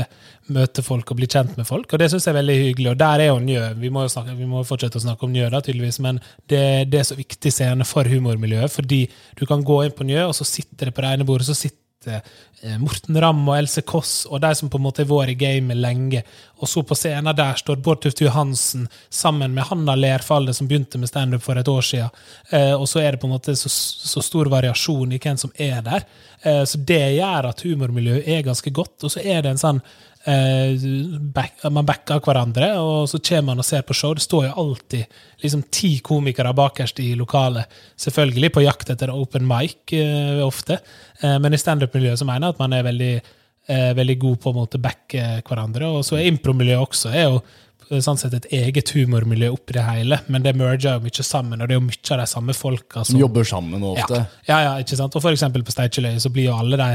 [0.56, 2.92] møte folk og bli kjent med folk, og det syns jeg er veldig hyggelig.
[2.94, 3.66] Og der er jo Njø.
[3.82, 6.62] Vi må jo snakke, vi må fortsette å snakke om Njø, da, tydeligvis, men det,
[6.92, 9.02] det er så viktig scene for humormiljøet, fordi
[9.40, 11.58] du kan gå inn på Njø, og så sitter det på det ene bordet så
[11.58, 15.36] sitter eh, Morten Ramm og Else Kåss og de som på en måte har vært
[15.36, 16.24] i gamet lenge.
[16.58, 20.98] Og så på scenen der står Bård Tufte Johansen sammen med Hanna Lerfalde, som begynte
[21.02, 22.26] med standup for et år siden.
[22.50, 25.54] Eh, og så er det på en måte så, så stor variasjon i hvem som
[25.54, 26.08] er der.
[26.42, 28.98] Eh, så det gjør at humormiljøet er ganske godt.
[29.04, 29.84] Og så er det en sånn
[30.26, 34.14] back, Man backer hverandre, og så kommer man og ser på show.
[34.18, 37.66] Det står jo alltid liksom ti komikere bakerst i lokalet.
[37.96, 40.80] Selvfølgelig på jakt etter open mic eh, ofte,
[41.22, 43.14] eh, men i standup-miljøet så mener jeg at man er veldig
[43.68, 45.90] eh, veldig god på å backe hverandre.
[45.94, 47.42] Og så er impromiljøet også er jo
[47.90, 51.62] eh, sånn sett et eget humormiljø oppi det hele, men det merger jo mye sammen,
[51.62, 54.26] og det er jo mye av de samme folka Som jobber sammen ofte.
[54.48, 55.16] ja, ja, ja, ikke sant?
[55.16, 56.92] Og for eksempel på Steinkjeløy så blir jo alle de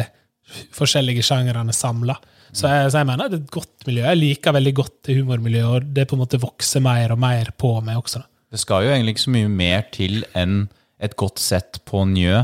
[0.76, 2.16] forskjellige sjangrene samla.
[2.52, 4.02] Så, jeg- så jeg mener det er et godt miljø.
[4.04, 7.48] Jeg liker veldig godt det humormiljøet, og det på en måte vokser mer og mer
[7.56, 8.20] på meg også.
[8.20, 8.26] da.
[8.52, 10.68] Det skal jo egentlig ikke så mye mer til enn
[11.00, 12.42] et godt sett på Njø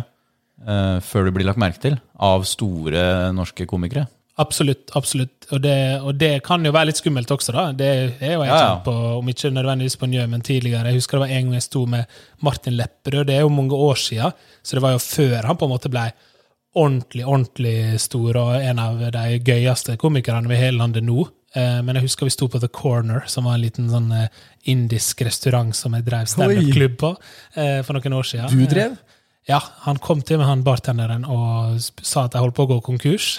[0.67, 4.07] uh, før du blir lagt merke til av store norske komikere.
[4.39, 4.93] Absolutt.
[4.95, 5.49] absolutt.
[5.51, 7.73] Og det, og det kan jo være litt skummelt også, da.
[7.75, 7.89] Det
[8.23, 10.87] er jo jeg Ja, kjent på, om ikke nødvendigvis på Njø, men tidligere.
[10.87, 12.07] Jeg husker det var en gang jeg sto med
[12.47, 15.67] Martin Lepperød, det er jo mange år siden, så det var jo før han på
[15.67, 16.05] en måte ble
[16.79, 21.27] ordentlig, ordentlig stor, og en av de gøyeste komikerne ved hele landet nå.
[21.57, 24.29] Eh, Men jeg husker vi sto på The Corner, som var en liten sånn eh,
[24.71, 27.15] indisk restaurant som jeg drev standup-klubb på
[27.57, 28.53] eh, for noen år siden.
[28.53, 28.99] Du drev?
[29.49, 32.77] Ja, han kom til med han bartenderen og sa at jeg holdt på å gå
[32.85, 33.31] konkurs.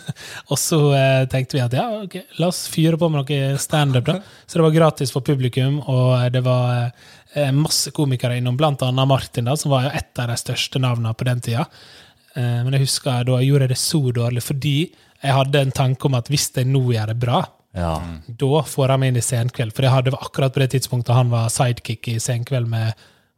[0.52, 4.04] og så eh, tenkte vi at ja, ok, la oss fyre på med noe standup.
[4.10, 4.18] da.
[4.44, 6.90] Så det var gratis for publikum, og det var
[7.32, 10.84] eh, masse komikere innom, blant annet Martin, da, som var jo et av de største
[10.84, 11.64] navnene på den tida.
[12.36, 14.76] Eh, men jeg husker da gjorde jeg det så dårlig fordi
[15.24, 17.44] jeg hadde en tanke om at hvis jeg nå gjør det bra,
[17.74, 17.94] Ja.
[18.28, 19.72] da får han meg inn i Senkveld.
[19.74, 22.92] For jeg hadde akkurat på det tidspunktet han var sidekick i Senkveld med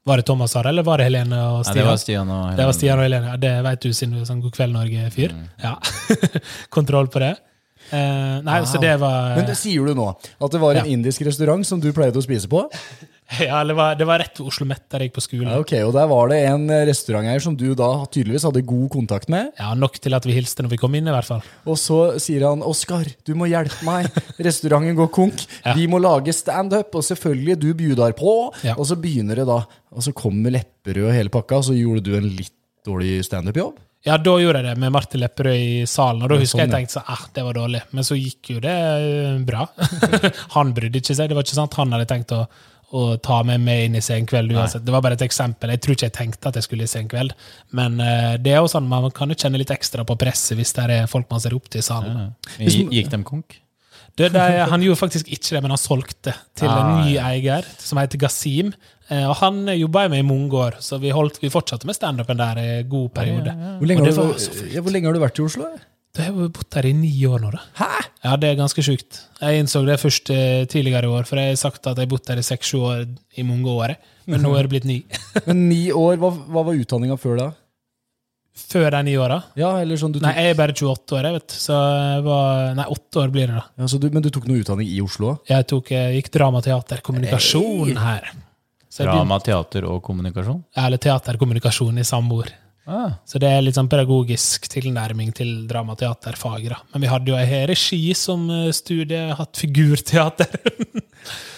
[0.06, 1.76] Var det Thomas Harald, eller var det Helene og Nei, Stian?
[1.76, 3.26] det var Stian og Det var Stian og Helene.
[3.32, 5.32] Ja, det vet du siden du er sånn God kveld, Norge-fyr.
[5.64, 5.72] Ja.
[6.76, 7.32] Kontroll på det.
[7.90, 10.92] Eh, nei, så det var Men det sier du nå at det var en Ja.
[10.92, 12.64] indisk restaurant som du pleide å spise på?
[13.46, 15.50] Ja, det var, det var rett ved Oslo Met der jeg gikk på skolen.
[15.50, 19.32] Ja, ok, Og der var det en restauranteier som du da tydeligvis hadde god kontakt
[19.32, 19.50] med.
[19.58, 21.42] Ja, Nok til at vi hilste når vi kom inn, i hvert fall.
[21.66, 24.06] Og så sier han 'Oskar, du må hjelpe meg.
[24.46, 25.46] Restauranten går konk.
[25.74, 28.36] Vi må lage standup.' Og selvfølgelig, du bjuder på.
[28.64, 28.76] Ja.
[28.78, 29.64] Og så begynner det da.
[29.90, 32.54] Og så kommer Lepperød og hele pakka, og så gjorde du en litt
[32.86, 33.82] dårlig standup-jobb.
[34.06, 36.74] Ja, da gjorde jeg det med Martin Lepperød i salen, og da husker sånn, jeg
[36.76, 37.80] tenkte sånn, ah, det var dårlig.
[37.90, 39.64] Men så gikk jo det eh, bra.
[40.54, 41.32] han brydde ikke seg.
[41.32, 42.44] Det var ikke sant han hadde tenkt å,
[42.94, 44.84] å ta med meg inn i Senkveld uansett.
[44.86, 45.70] Det var bare et eksempel.
[45.74, 47.32] Jeg tror ikke jeg tenkte at jeg skulle i Senkveld.
[47.74, 50.72] Men uh, det er jo sånn, man kan jo kjenne litt ekstra på presset hvis
[50.76, 52.16] det er folk man ser opp til i salen.
[52.58, 52.66] Ja.
[52.70, 53.58] gi- Gikk de konk?
[54.16, 57.66] Det, det, han gjorde faktisk ikke det, men han solgte til en ny ny eier
[57.82, 58.70] som heter Gazim.
[59.10, 61.98] Eh, Og han jobba jeg med i mange år, så vi, holdt, vi fortsatte med
[61.98, 63.52] standupen der en god periode.
[63.76, 65.68] Hvor lenge, Og det var du, så ja, hvor lenge har du vært i Oslo?
[66.16, 67.60] Da har jeg jo bodd her i ni år nå, da.
[67.76, 67.88] Hæ?
[68.24, 69.18] Ja, det er ganske sjukt.
[69.42, 72.12] Jeg innså det først eh, tidligere i år, for jeg har sagt at jeg har
[72.14, 73.04] bodd her i seks-sju år
[73.36, 73.94] i mange år.
[74.26, 74.96] Men nå er det blitt ni.
[75.46, 77.50] Men ni år, hva, hva var utdanninga før da?
[78.56, 79.36] Før de ni åra.
[79.60, 81.56] Ja, eller sånn du tok, Nei, jeg er bare 28 år, jeg, vet.
[81.66, 83.66] Så jeg var Nei, åtte år blir det, da.
[83.82, 85.36] ja, så du, Men du tok noe utdanning i Oslo?
[85.50, 88.30] Jeg tok, jeg gikk dramateater, kommunikasjon her.
[88.88, 90.62] Så jeg Drama, teater og kommunikasjon?
[90.80, 92.54] Eller teaterkommunikasjon i samme ord.
[92.86, 96.70] Ah, Så det er litt sånn pedagogisk tilnærming til dramateaterfaget.
[96.70, 96.78] da.
[96.94, 100.54] Men vi hadde jo ei regi som eh, studie, hatt figurteater.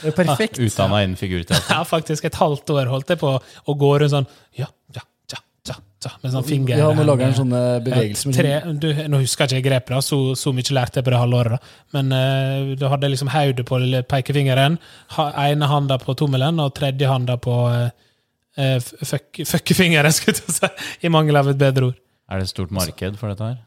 [0.00, 0.56] Det er perfekt.
[0.64, 1.68] Utdanna innen figurteater.
[1.76, 5.42] ja, faktisk et halvt år holdt jeg på å gå rundt sånn ja, ja, ja,
[5.68, 5.74] ja,
[6.06, 6.80] ja, med sånn finger.
[6.80, 8.32] Ja, nå lager han eh, sånne bevegelser.
[8.32, 11.12] ja, tre, du, Nå husker jeg ikke grepet, da, så, så mye lærte jeg på
[11.12, 11.58] det halvåret.
[11.58, 11.76] da.
[11.98, 13.82] Men uh, du hadde liksom hodet på
[14.14, 14.80] pekefingeren,
[15.18, 17.90] ha, ene handa på tommelen og tredje handa på uh,
[18.58, 20.70] fuck, fuckefingeren, skulle jeg si,
[21.06, 21.98] i mangel av et bedre ord.
[22.28, 23.60] Er det et stort marked for dette her?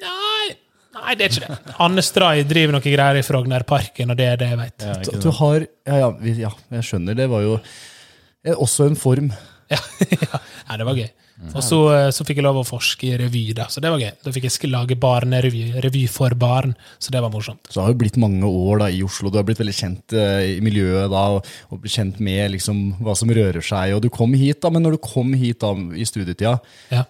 [0.00, 0.50] Nei,
[0.96, 1.76] nei, det er ikke det.
[1.86, 4.86] Anne Stray driver noe greier i Frognerparken, og det er det jeg vet.
[4.86, 6.10] Ja, At du har ja, ja,
[6.44, 7.18] ja, jeg skjønner.
[7.18, 9.32] Det var jo eh, også en form.
[9.72, 9.80] Ja,
[10.14, 10.40] ja.
[10.68, 11.10] Nei, det var gøy.
[11.54, 14.02] Og så, eh, så fikk jeg lov å forske i revy, da, så det var
[14.02, 14.10] gøy.
[14.24, 17.62] Da fikk jeg lage barnerevy, revy for barn, så det var morsomt.
[17.70, 19.32] Så det har jo blitt mange år da i Oslo.
[19.32, 23.16] Du har blitt veldig kjent uh, i miljøet da, og, og kjent med liksom, hva
[23.16, 23.96] som rører seg.
[23.96, 26.58] Og du kom hit, da, men når du kom hit da i studietida,
[26.92, 27.06] Ja.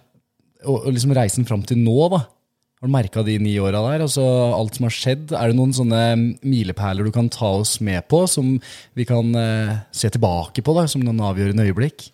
[0.63, 2.23] og, og liksom reisen fram til nå, da,
[2.81, 4.01] har du merka de ni åra der?
[4.07, 4.23] Altså,
[4.57, 5.99] alt som har skjedd, Er det noen sånne
[6.41, 8.55] milepæler du kan ta oss med på, som
[8.97, 12.07] vi kan eh, se tilbake på da, som noen avgjørende øyeblikk?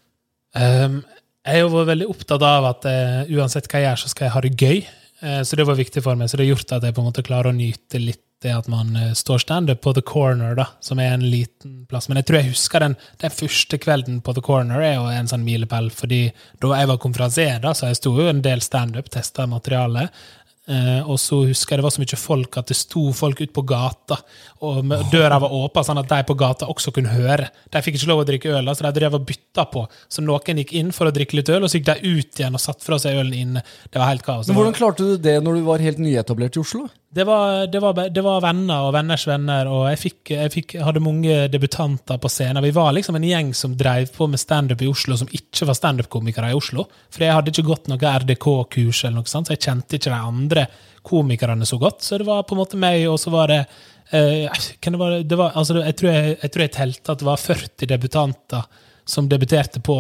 [0.58, 1.06] Um,
[1.48, 4.36] jeg har vært veldig opptatt av at uh, uansett hva jeg gjør, så skal jeg
[4.36, 4.80] ha det gøy.
[5.24, 6.30] Uh, så det var viktig for meg.
[6.30, 8.68] Så det har gjort at jeg på en måte klarer å nyte litt det at
[8.70, 12.06] man uh, står standup på The Corner, da, som er en liten plass.
[12.10, 15.32] Men jeg tror jeg husker den, den første kvelden på The Corner er jo en
[15.32, 16.28] sånn milepæl, fordi
[16.62, 20.14] da jeg var konferansier, da, så jeg sto jo en del standup, testa materialet.
[20.68, 23.54] Eh, og så husker jeg det var så mye folk at det sto folk ute
[23.56, 24.18] på gata,
[24.68, 27.48] og døra var åpen, sånn at de på gata også kunne høre.
[27.72, 29.86] De fikk ikke lov å drikke øl, så de drev og bytta på.
[30.12, 32.60] Så noen gikk inn for å drikke litt øl, og så gikk de ut igjen
[32.60, 33.64] og satt fra seg ølen inne.
[33.88, 34.50] Det var helt kaos.
[34.52, 36.88] Men Hvordan klarte du det når du var helt nyetablert i Oslo?
[37.10, 40.74] Det var, det, var, det var venner og venners venner, og jeg, fikk, jeg fikk,
[40.84, 42.60] hadde mange debutanter på scenen.
[42.66, 45.78] Vi var liksom en gjeng som drev på med standup i Oslo, som ikke var
[45.80, 46.84] standup-komikere i Oslo.
[47.08, 50.20] For jeg hadde ikke gått noe RDK-kurs, eller noe sånt, så jeg kjente ikke de
[50.20, 50.66] andre
[51.08, 52.04] komikerne så godt.
[52.04, 53.62] Så det var på en måte meg, og så var det
[54.12, 57.46] eh, det var, det altså, jeg, tror jeg, jeg tror jeg telte at det var
[57.46, 59.96] 40 debutanter som debuterte på,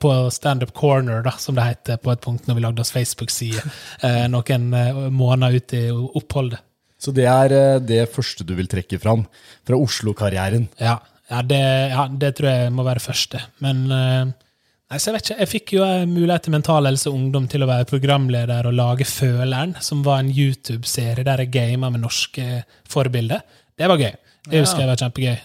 [0.00, 3.62] på Standup Corner, da, som det heter, på et punkt når vi lagde oss Facebook-side
[4.06, 6.60] eh, noen eh, måneder ut i oppholdet.
[7.02, 9.24] Så det er eh, det første du vil trekke fram
[9.66, 10.68] fra Oslo-karrieren.
[10.82, 10.98] Ja,
[11.32, 11.62] ja, det,
[11.94, 13.40] ja, det tror jeg må være første.
[13.64, 17.48] Men eh, nei, så jeg vet ikke, jeg fikk jo mulighet til Mental Helse Ungdom
[17.50, 22.04] til å være programleder og lage Føleren, som var en YouTube-serie der jeg gama med
[22.04, 23.40] norske forbilder.
[23.80, 24.12] Det var gøy.
[24.42, 25.36] Det husker jeg var kjempegøy.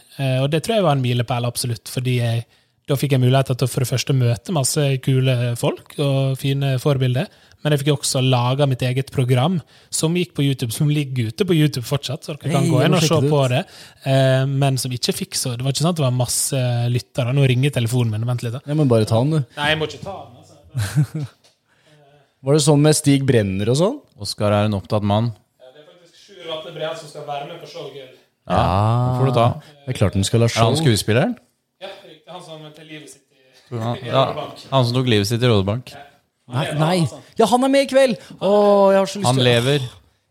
[0.41, 2.47] Og det tror jeg var en milepæl, absolutt, fordi jeg,
[2.87, 6.77] da fikk jeg mulighet til å for det første møte masse kule folk og fine
[6.79, 7.27] forbilder.
[7.65, 9.57] Men jeg fikk også laga mitt eget program
[9.91, 12.23] som gikk på YouTube, som ligger ute på YouTube fortsatt.
[12.23, 13.63] så dere kan Hei, gå inn og se på det.
[14.07, 16.61] Eh, men som ikke fikk så Det var ikke sånn at det var masse
[16.93, 17.33] lyttere.
[17.35, 18.27] Nå ringer telefonen min.
[18.29, 18.53] Vent litt.
[18.55, 18.61] da.
[18.63, 19.57] Jeg må bare ta den, du.
[19.57, 20.37] Nei, jeg må ikke ta den.
[20.37, 21.25] altså.
[22.47, 23.97] Var det sånn med Stig Brenner og sånn?
[24.21, 25.33] Oskar er en opptatt mann.
[25.57, 28.15] Det er faktisk Sjur Atle Breen som skal være med på showet.
[28.47, 29.47] Ja, det får du ta.
[29.83, 31.35] Det er klart den skal ha Er han skuespilleren?
[32.27, 34.23] Han som tok livet sitt i, Han, i ja,
[34.71, 35.93] han som tok livet sitt i Rådebank.
[36.47, 36.97] Nei, nei.
[37.39, 38.19] Ja, han er med i kveld!
[38.39, 38.51] Å,
[38.95, 39.87] jeg har så lyst Han til lever.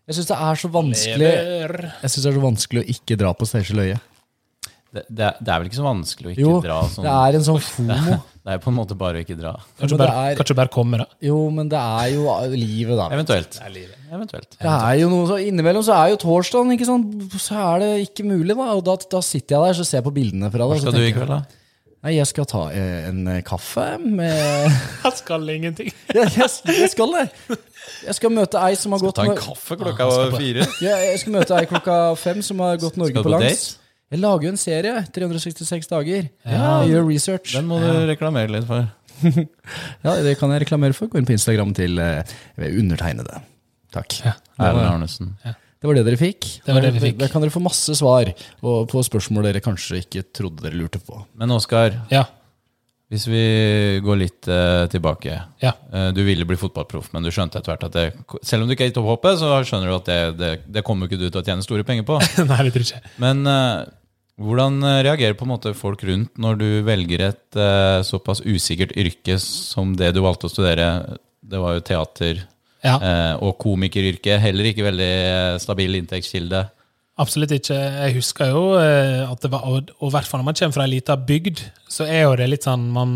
[0.07, 1.73] Jeg syns det er så vanskelig Lever.
[2.03, 3.97] Jeg synes det er så vanskelig å ikke dra på Steinkjer Løie.
[4.97, 7.05] Det, det, er, det er vel ikke så vanskelig å ikke Jo, dra sånn.
[7.05, 7.97] det er en sånn fomo.
[8.47, 9.53] Det er på en måte bare å ikke dra.
[9.81, 11.07] Kanskje Men det bare, er- kanskje bare komme, da.
[11.27, 13.09] Jo, men det er jo livet, da.
[13.19, 13.59] Eventuelt.
[13.67, 14.57] Eventuelt.
[14.63, 17.13] Det er jo noe, så Innimellom så er jo torsdagen, ikke sant?
[17.43, 18.55] så er det ikke mulig.
[18.57, 20.71] da Og da, da sitter jeg der så ser jeg på bildene fra det.
[20.71, 21.56] og så skal du i tenker jeg, kveld, da?
[22.07, 24.31] Nei, jeg skal ta eh, en eh, kaffe med
[25.07, 25.88] Jeg skal ingenting.
[26.14, 27.25] ja, jeg, jeg skal det!
[28.07, 30.69] Jeg skal møte ei som har gått Skal Ta en kaffe klokka fire.
[30.85, 33.64] Ja, jeg skal møte ei klokka fem som har gått Norge på langs.
[33.66, 33.83] date?
[34.14, 34.95] Jeg lager jo en serie.
[35.19, 36.31] 366 dager.
[36.47, 36.62] Ja.
[36.85, 37.57] Jeg gjør research.
[37.57, 38.87] Den må du reklamere litt for.
[40.07, 41.11] Ja, Det kan jeg reklamere for.
[41.11, 42.23] Gå inn på Instagram til eh,
[42.71, 43.42] undertegnede.
[43.97, 44.21] Takk.
[44.23, 44.38] Ja.
[44.62, 45.35] Erlend Arnesen.
[45.77, 46.47] Det var det dere fikk.
[46.65, 47.19] Det var det vi fikk.
[47.21, 48.31] Der kan dere få masse svar
[48.62, 51.21] på spørsmål dere kanskje ikke trodde dere lurte på.
[51.37, 52.25] Men Oskar, Ja.
[53.12, 53.43] hvis vi
[54.03, 55.37] går litt uh, tilbake.
[55.62, 55.75] ja.
[55.93, 58.07] Uh, du ville bli fotballproff, men du skjønte etter hvert at det,
[58.43, 61.07] selv om du ikke er i topphoppet, så skjønner du at det, det, det kommer
[61.07, 62.19] ikke du til å tjene store penger på.
[62.51, 63.15] Nei, det tror jeg ikke.
[63.23, 63.85] Men uh,
[64.41, 67.61] hvordan reagerer på en måte folk rundt når du velger et
[68.05, 70.91] såpass usikkert yrke som det du valgte å studere?
[71.41, 72.43] Det var jo teater
[72.87, 72.96] Ja.
[73.03, 76.64] eh, og komikeryrket, Heller ikke veldig eh, stabil inntektskilde.
[77.16, 77.77] Absolutt ikke.
[77.77, 80.77] Jeg husker jo eh, at det var Og og i hvert fall når man kommer
[80.77, 83.14] fra ei lita bygd, så er jo det litt sånn man,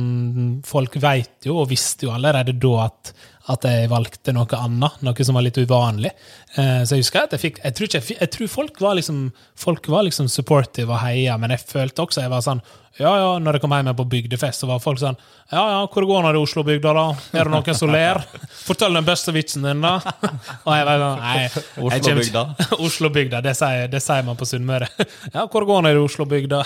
[0.65, 3.13] Folk vet jo, og visste jo allerede da, at,
[3.49, 5.01] at jeg valgte noe annet.
[5.07, 6.11] Noe som var litt uvanlig.
[6.57, 9.33] Eh, Så jeg husker at jeg fikk Jeg tror, jeg, jeg tror folk var liksom
[9.57, 12.63] Folk var liksom supportive og heia, men jeg følte også jeg var sånn
[12.99, 15.15] ja, ja, når jeg kom hjem på bygdefest, så var folk sånn
[15.53, 17.05] Ja, ja, hvor går det i Oslo-bygda, da?
[17.39, 18.19] Er det noen som ler?
[18.67, 19.95] Fortell den beste vitsen din, da.
[20.67, 21.47] Og jeg var sånn Nei.
[21.87, 22.43] Oslo-bygda.
[22.89, 23.55] Oslo-bygda, det,
[23.95, 24.91] det sier man på Sunnmøre.
[25.31, 26.61] Ja, hvor går det i Oslo-bygda?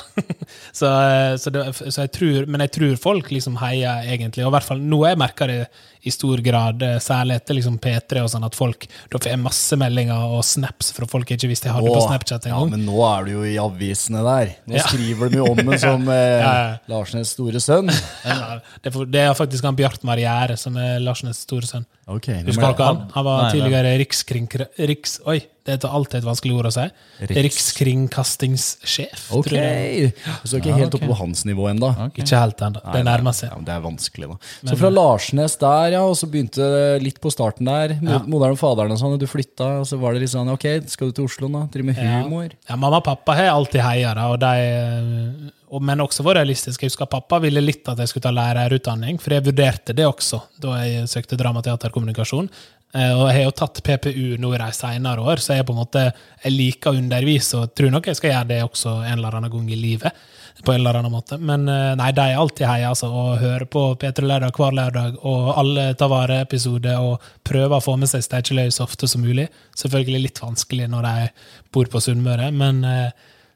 [0.72, 1.52] så, eh, så,
[1.84, 5.04] så jeg tror, men jeg tror folk liksom heier egentlig, og i hvert fall nå
[5.04, 5.60] jeg merker det
[6.04, 9.40] i stor grad, eh, særlig etter liksom P3 og sånn, at folk da får jeg
[9.40, 12.68] masse meldinger og snaps fra folk jeg ikke visste jeg hadde på Snapchat engang.
[12.68, 14.54] ja, men nå er du jo i avisene der.
[14.68, 14.82] Nå Ja.
[14.88, 16.54] skriver de jo om den som eh, Ja.
[16.92, 17.88] Larsnes store sønn.
[17.88, 21.86] Det, er det faktisk han Bjart Marriere som er Larsnes store sønn.
[22.04, 23.02] Ok, hvem Husker er dere han?
[23.14, 24.48] Han var Nei, tidligere rikskring...
[24.90, 26.84] Riks, oi, det er alltid et vanskelig ord å si.
[27.22, 27.38] Riks.
[27.46, 29.46] Rikskringkastingssjef, okay.
[29.48, 30.10] tror jeg.
[30.44, 31.88] Så ikke helt oppe på hans nivå ennå.
[32.10, 32.82] Ikke helt ennå.
[32.92, 33.48] Det nærmer seg.
[33.54, 34.52] Ja, det er vanskelig, da.
[34.68, 36.68] Så fra Larsnes der, ja, og så begynte
[37.00, 37.96] litt på starten der.
[37.96, 38.20] Ja.
[38.28, 40.68] Moderen og faderen og sånn, og du flytta, og så var det litt sånn Ok,
[40.92, 41.64] skal du til Oslo nå?
[41.72, 42.52] Drive med humor?
[42.68, 46.82] Ja, mamma og pappa har alltid heia, og de, men også var realistisk.
[46.82, 50.42] Jeg husker Pappa ville litt at jeg skulle ta lærerutdanning, for jeg vurderte det også
[50.62, 51.64] da jeg søkte dramateaterkommunikasjon.
[51.64, 52.84] teater, kommunikasjon.
[52.94, 55.74] Eh, Og jeg har jo tatt PPU nå i de senere år, så jeg på
[55.74, 56.04] en måte
[56.44, 59.50] jeg liker å undervise og tror nok jeg skal gjøre det også en eller annen
[59.50, 60.24] gang i livet.
[60.64, 61.37] på en eller annen måte.
[61.37, 63.08] Men eh, nei, de er alltid heia, altså.
[63.10, 67.96] Og hører på P3 Lørdag hver lørdag, og alle tar vare-episoder, og prøver å få
[67.98, 69.48] med seg Steinkjeløy så ofte som mulig.
[69.74, 71.26] Selvfølgelig litt vanskelig når de
[71.74, 73.10] bor på Sunnmøre, men eh,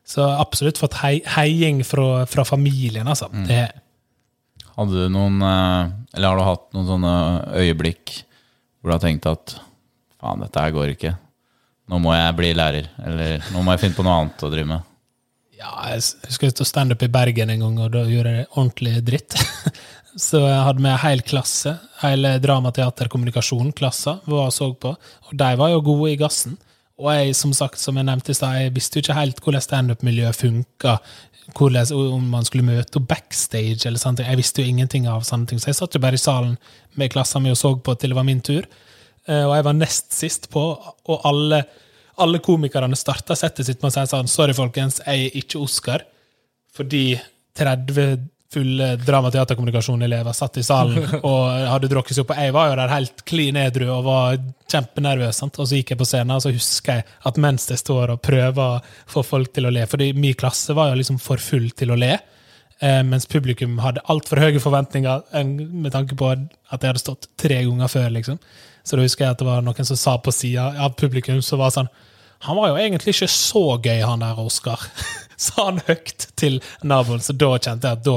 [0.09, 3.29] så absolutt fått hei, heiing fra, fra familien, altså.
[3.49, 3.67] Det,
[4.79, 7.15] Hadde du noen eh, Eller har du hatt noen sånne
[7.59, 8.13] øyeblikk
[8.79, 9.57] hvor du har tenkt at
[10.23, 11.11] faen, dette her går ikke.
[11.91, 12.87] Nå må jeg bli lærer.
[13.03, 14.87] Eller nå må jeg finne på noe annet å drive med.
[15.59, 18.95] Ja, jeg husker jeg sto standup i Bergen en gang, og da gjorde jeg ordentlig
[19.03, 19.35] dritt.
[20.29, 24.95] Så jeg hadde med hel klasse, hele drama, teater, kommunikasjon, klassa, var og så på.
[25.29, 26.57] Og de var jo gode i gassen.
[26.99, 29.63] Og jeg, som sagt, som jeg nevnte i stad, jeg visste jo ikke helt hvordan
[29.63, 30.97] standup-miljøet funka.
[31.59, 34.29] Om man skulle møte backstage eller sånne ting.
[34.29, 35.61] Jeg visste jo ingenting av sånne ting.
[35.63, 36.57] Så jeg satt jo bare i salen
[36.99, 38.67] med klassen min og så på til det var min tur.
[39.29, 40.65] Eh, Og jeg var nest sist på,
[41.09, 41.63] og alle,
[42.19, 46.05] alle komikerne starta settet sitt med å si sånn Sorry, folkens, jeg er ikke Oscar.
[46.75, 47.19] Fordi
[47.57, 52.33] 30 fulle dramateaterkommunikasjonelever satt i salen og hadde drukket seg opp.
[52.33, 54.39] Og jeg var jo der helt klin edru og var
[54.73, 55.43] kjempenervøs.
[55.43, 55.61] Sant?
[55.61, 58.23] Og så gikk jeg på scenen, og så husker jeg at mens jeg står og
[58.25, 58.81] prøver å
[59.13, 62.01] få folk til å le Fordi min klasse var jo liksom for full til å
[62.01, 62.15] le.
[62.81, 67.63] Eh, mens publikum hadde altfor høye forventninger med tanke på at jeg hadde stått tre
[67.67, 68.11] ganger før.
[68.17, 68.39] liksom.
[68.85, 71.61] Så da husker jeg at det var noen som sa på sida av publikum som
[71.61, 71.91] var sånn
[72.47, 74.85] Han var jo egentlig ikke så gøy, han der Oskar.
[75.39, 77.21] Sa han høyt til naboen.
[77.23, 78.15] Så da kjente jeg at da,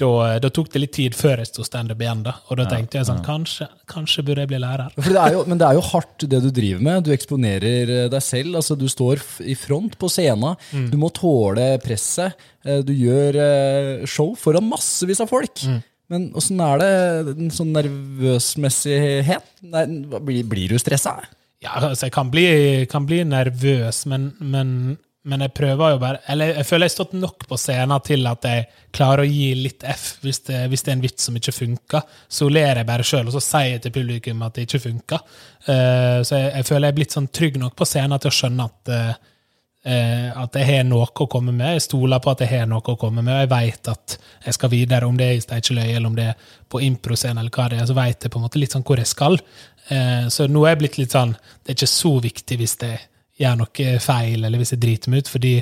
[0.00, 0.08] da,
[0.42, 2.22] da tok det litt tid før jeg sto standup igjen.
[2.26, 2.34] da.
[2.50, 4.90] Og da tenkte jeg sånn kanskje, kanskje burde jeg bli lærer.
[4.96, 7.04] For det er jo, men det er jo hardt, det du driver med.
[7.06, 8.56] Du eksponerer eh, deg selv.
[8.60, 10.56] altså Du står i front på scenen.
[10.92, 12.34] Du må tåle presset.
[12.64, 15.64] Eh, Du gjør eh, show foran massevis av folk.
[16.12, 19.46] Men åssen er det en sånn nervøsmessighet?
[19.72, 19.86] Nei,
[20.20, 21.16] blir, blir du stressa?
[21.64, 22.46] Ja, altså, jeg kan bli,
[22.90, 24.70] kan bli nervøs, men, men,
[25.24, 28.28] men jeg prøver jo bare Eller jeg føler jeg har stått nok på scenen til
[28.28, 31.38] at jeg klarer å gi litt F hvis det, hvis det er en vits som
[31.40, 32.16] ikke funker.
[32.28, 35.24] Så ler jeg bare sjøl, og så sier jeg til publikum at det ikke funker.
[35.64, 38.36] Uh, så jeg, jeg føler jeg er blitt sånn trygg nok på scenen til å
[38.40, 39.30] skjønne at uh,
[39.84, 41.74] at jeg har noe å komme med.
[41.76, 44.56] Jeg stoler på at jeg har noe å komme med, og jeg vet at jeg
[44.56, 45.06] skal videre.
[45.06, 47.88] Om det er i Steinkjeløy eller om det er på improscenen, eller hva det er,
[47.90, 49.36] så vet jeg på en måte litt sånn hvor jeg skal.
[49.92, 53.00] Eh, så nå er jeg blitt litt sånn Det er ikke så viktig hvis jeg
[53.36, 55.54] gjør noe feil, eller hvis jeg driter meg ut, fordi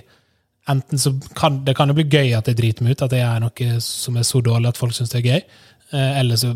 [0.71, 3.25] enten så kan det kan jo bli gøy at jeg driter meg ut, at jeg
[3.25, 5.41] gjør noe som er så dårlig at folk syns det er gøy,
[5.97, 6.53] eh, eller så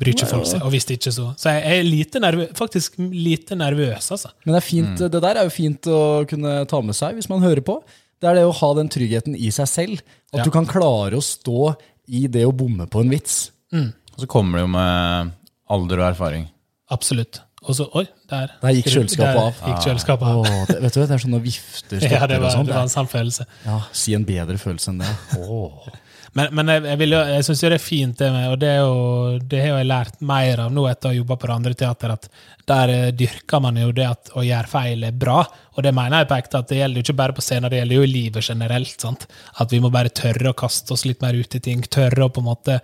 [0.00, 0.64] bryr ikke folk seg.
[0.64, 4.32] Og hvis det ikke så Så jeg er lite nervøs, faktisk lite nervøs, altså.
[4.44, 7.28] Men det, er fint, det der er jo fint å kunne ta med seg hvis
[7.30, 7.76] man hører på.
[8.22, 10.02] Det er det å ha den tryggheten i seg selv.
[10.32, 10.44] At Ja.
[10.48, 11.76] du kan klare å stå
[12.08, 13.50] i det å bomme på en vits.
[13.72, 15.32] Og så kommer det jo med
[15.68, 16.48] alder og erfaring.
[16.92, 17.40] Absolutt.
[17.62, 18.50] Og så Oi, der.
[18.62, 19.58] Der gikk kjøleskapet Der av.
[19.70, 20.38] Gikk kjøleskapet av.
[20.42, 22.70] Åh, det, vet du, det er sånne vifter, stopper Ja, det og sånt sånn.
[22.72, 23.46] det var en sann følelse.
[23.66, 25.12] Ja, Si en bedre følelse enn det.
[25.38, 25.92] Åh.
[26.32, 28.68] Men, men jeg, jeg, jo- jeg syns jo det er fint, det med, og det,
[28.72, 31.56] er jo, det har jeg lært mer av nå etter å ha jobba på det
[31.58, 32.28] andre teater, at
[32.72, 35.42] der eh, dyrker man jo det at å gjøre feil er bra.
[35.76, 37.82] Og det mener jeg på ekte, at det gjelder jo ikke bare på scenen, det
[37.82, 38.96] gjelder jo i livet generelt.
[39.04, 39.28] sant?
[39.60, 41.84] At vi må bare tørre å kaste oss litt mer ut i ting.
[41.92, 42.80] Tørre å på en måte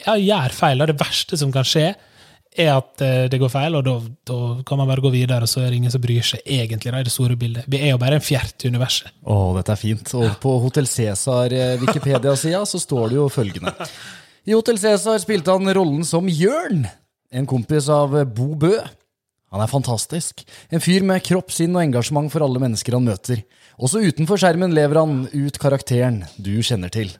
[0.00, 0.80] ja, gjøre feil.
[0.80, 1.90] er det verste som kan skje,
[2.56, 3.96] er at eh, det går feil, og da,
[4.28, 6.92] da kan man bare gå videre, og så er det ingen som bryr seg egentlig
[6.94, 7.68] da, i det store bildet.
[7.70, 9.12] Vi er jo bare en fjert i universet.
[9.22, 10.14] Å, dette er fint.
[10.18, 13.74] Og på Hotell Cæsar eh, så står det jo følgende.
[14.48, 16.86] I Hotell Cæsar spilte han rollen som Jørn,
[17.30, 18.74] en kompis av Bo Bø.
[19.52, 20.42] Han er fantastisk.
[20.72, 23.44] En fyr med kropp, sinn og engasjement for alle mennesker han møter.
[23.78, 27.14] Også utenfor skjermen lever han ut karakteren du kjenner til.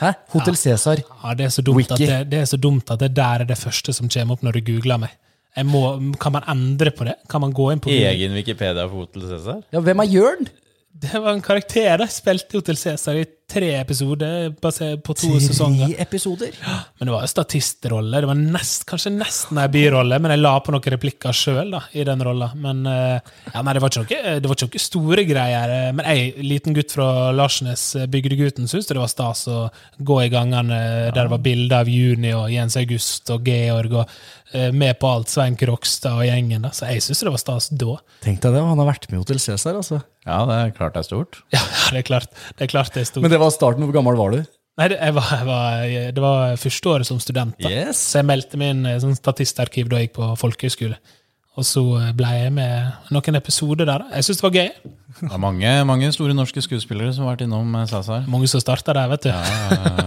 [0.00, 0.10] Hæ?
[0.34, 1.02] Hotell Cæsar.
[1.02, 3.48] Ja, det er, så dumt at det, det er så dumt at det der er
[3.48, 5.14] det første som kommer opp når du googler meg.
[5.54, 5.84] Jeg må,
[6.18, 7.14] kan man endre på det?
[7.30, 8.10] Kan man gå inn på Google?
[8.10, 9.60] Egen Wikipedia for Hotel Cæsar?
[9.74, 10.48] Ja, hvem er Jørn?
[11.04, 15.34] Det var en karakter jeg spilte i Hotell Cæsar i tre episoder basert på to
[15.42, 15.90] sesonger.
[15.92, 16.54] Tre episoder.
[16.98, 18.20] Men det var jo statistrolle.
[18.24, 22.06] Det var nest, kanskje nesten ei birolle, men jeg la på noen replikker sjøl i
[22.08, 22.50] den rolla.
[22.56, 25.74] Men eh, ja, nei, det var ikke noe, det var ikke noe store greier.
[25.98, 29.66] Men ei liten gutt fra Larsnes, eh, Bygdegutten, syntes det var stas å
[30.00, 30.80] gå i gangene
[31.14, 34.16] der det var bilder av Juni og Jens August og Georg og
[34.54, 36.64] eh, med på alt Svein Krokstad og gjengen.
[36.64, 36.72] da.
[36.74, 37.98] Så jeg syns det var stas da.
[38.24, 40.00] Tenk deg det, han har vært med i Hotell Cæsar, altså.
[40.24, 41.42] Ja, det er klart det er stort.
[41.54, 41.60] Ja,
[41.92, 43.24] det er klart det er klart det er stort.
[43.26, 43.86] Men det var starten.
[43.86, 44.44] Hvor gammel var du?
[44.74, 47.54] Nei, det, jeg var, jeg var, det var første året som student.
[47.62, 47.70] da.
[47.70, 48.00] Yes.
[48.10, 50.98] Så jeg meldte meg inn i sånn statistarkiv da jeg gikk på folkehøyskole.
[51.54, 51.82] Og så
[52.18, 54.02] ble jeg med noen episoder der.
[54.02, 54.16] da.
[54.18, 54.70] Jeg syns det var gøy.
[55.20, 58.24] Det er mange, mange store norske skuespillere som har vært innom eh, Cæsar.
[58.26, 59.30] Mange som starta der, vet du.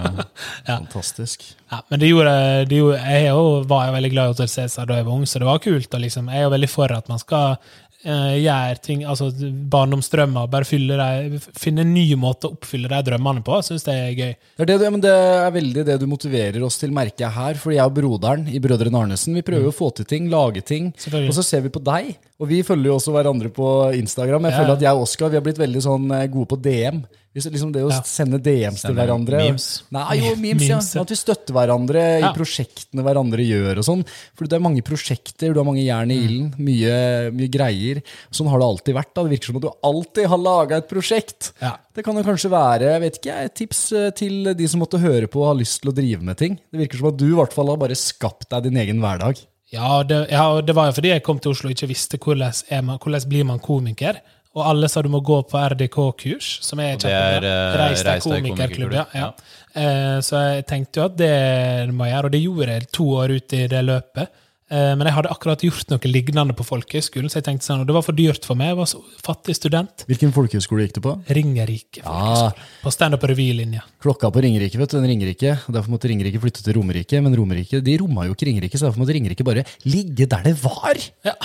[0.67, 1.45] Fantastisk.
[1.71, 2.33] Ja, men det gjorde,
[2.67, 3.31] det gjorde Jeg
[3.71, 5.87] var jo veldig glad i Hotell Cæsar da jeg var ung, så det var kult.
[5.87, 7.55] Og liksom, jeg er jo veldig for at man skal
[8.05, 9.29] eh, gjøre ting, altså
[9.71, 13.57] barndomsdrømmer, bare deg, de, finne en ny måte å oppfylle de drømmene på.
[13.65, 14.33] Syns det er gøy.
[14.57, 17.35] Det er, det, ja, men det er veldig det du motiverer oss til, merker jeg
[17.37, 17.59] her.
[17.61, 20.91] Fordi jeg og broderen i Brødrene Arnesen vi prøver å få til ting, lage ting.
[21.23, 24.49] Og så ser vi på deg, og vi følger jo også hverandre på Instagram.
[24.49, 24.59] Jeg Ja.
[24.61, 27.03] føler at jeg og Oskar vi har blitt veldig sånn eh, gode på DM.
[27.45, 28.01] Liksom det å Ja.
[28.01, 29.37] sende DMs til hverandre.
[29.37, 29.83] memes.
[29.91, 30.67] Nei, jo, memes.
[30.67, 31.01] Memes, ja.
[31.01, 32.29] At vi støtter hverandre Ja.
[32.31, 34.05] i prosjektene hverandre gjør og sånn.
[34.35, 38.01] For det er mange prosjekter, du har mange jern i ilden, mye, mye greier.
[38.31, 39.13] Sånn har det alltid vært.
[39.13, 39.23] da.
[39.23, 41.51] Det virker som at du alltid har laga et prosjekt.
[41.61, 41.77] Ja.
[41.93, 44.99] Det kan jo kanskje være jeg vet ikke, et tips eh, til de som måtte
[44.99, 46.59] høre på og har lyst til å drive med ting.
[46.71, 49.37] Det virker som at du i hvert fall har bare skapt deg din egen hverdag.
[49.69, 52.85] Ja, det, ja, det var jo fordi jeg kom til Oslo og ikke visste hvordan,
[52.85, 54.21] man, hvordan blir man komiker.
[54.57, 57.53] Og alle sa du må gå på RDK-kurs, som er det kjempebra.
[57.53, 58.95] eh, Reis deg komikerklubb.
[58.97, 59.29] Ja, ja.
[59.77, 63.05] Eh, så jeg tenkte jo at det må jeg gjøre, og det gjorde jeg to
[63.21, 64.31] år ut i det løpet.
[64.69, 67.87] Eh, men jeg hadde akkurat gjort noe lignende på folkehøyskolen, så jeg tenkte sånn, og
[67.87, 68.73] det var for dyrt for meg.
[68.73, 70.03] Jeg var så fattig student.
[70.09, 71.13] Hvilken folkehøyskole gikk du på?
[71.37, 72.09] Ringerike Ja.
[72.09, 72.65] folkehøyskole.
[72.83, 73.85] På standup- og revylinja.
[74.03, 74.97] Klokka på Ringerike, vet du.
[74.99, 75.53] Den Ringerike.
[75.71, 77.21] Derfor måtte Ringerike flytte til Romerike.
[77.23, 80.57] Men Romerike de romma jo ikke Ringerike, så derfor måtte Ringerike bare ligge der det
[80.65, 80.99] var.
[81.23, 81.37] Ja.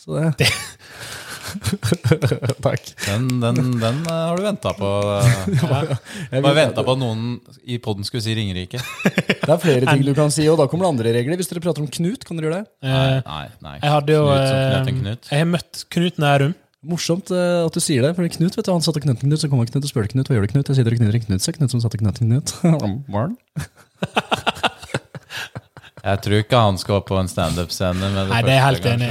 [0.00, 0.48] Så det.
[2.66, 2.90] Takk.
[3.06, 4.90] Den, den, den eh, har du venta på.
[5.16, 5.26] eh.
[5.56, 7.24] Jeg Bare vil- venta på at noen
[7.66, 8.80] i poden skulle si Ringerike.
[9.46, 11.38] Det er flere ting du kan si, og da kommer det andre regler.
[11.40, 12.66] Hvis dere prater om Knut, kan dere gjøre det?
[12.86, 13.76] Nei, Nei, nei.
[13.82, 15.30] jeg hadde jo Knut eh, knut.
[15.32, 16.56] Jeg har møtt Knut Nærum.
[16.90, 19.50] Morsomt eh, at du sier det, for Knut vet du, han satte Knut Knut, så
[19.52, 20.70] kom han Knut og spurte Knut, hva gjør du Knut?
[20.70, 22.54] Jeg sier dere knuter en Knut, så Knut som satte Knut Knut.
[26.00, 28.10] Jeg tror ikke han skal på en standup-scene.
[28.30, 29.10] Nei, det er helt enig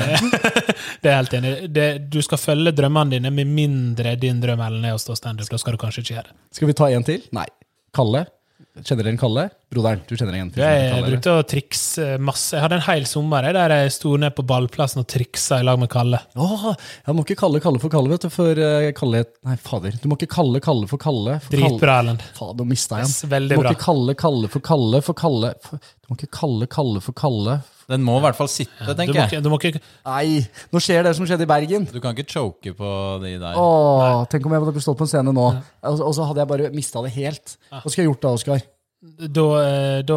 [1.04, 1.54] det er helt enig.
[1.76, 5.50] Det, du skal følge drømmene dine, med mindre din drøm eller er å stå standup.
[5.50, 6.38] Da skal du kanskje ikke gjøre det.
[6.58, 7.24] Skal vi ta en til?
[7.36, 7.48] Nei.
[7.96, 8.26] Kalle.
[8.86, 9.46] Kjenner dere Kalle?
[9.70, 12.56] Broderen, du kjenner en fyr Jeg brukte å trikse masse.
[12.56, 15.80] Jeg hadde en hel sommer der jeg sto ned på ballplassen og triksa i lag
[15.82, 16.22] med Kalle.
[16.40, 16.68] Åh,
[17.06, 19.98] jeg må ikke kalle Kalle for Kalle, vet du, for eh, Kalle Nei, fader.
[20.02, 21.40] Du må ikke kalle Kalle for Kalle.
[21.46, 21.56] For.
[21.56, 22.24] Dritbra, Erlend.
[22.38, 23.50] Fader, nå mista jeg den.
[23.50, 23.76] Du må bra.
[23.76, 27.60] ikke kalle Kalle for Kalle for Kalle for, Du må ikke kalle Kalle for Kalle.
[27.90, 29.32] Den må i hvert fall sitte, tenker jeg.
[29.32, 31.88] ikke, du må ikke Nei, nå skjer det som skjedde i Bergen.
[31.90, 32.90] Du kan ikke choke på
[33.24, 33.58] de der.
[33.58, 36.52] Åh, tenk om jeg hadde stått på en scene nå, og, og så hadde jeg
[36.54, 37.58] bare mista det helt.
[37.72, 38.68] Hva skulle jeg gjort da, Oskar?
[39.00, 40.16] da, eh, da,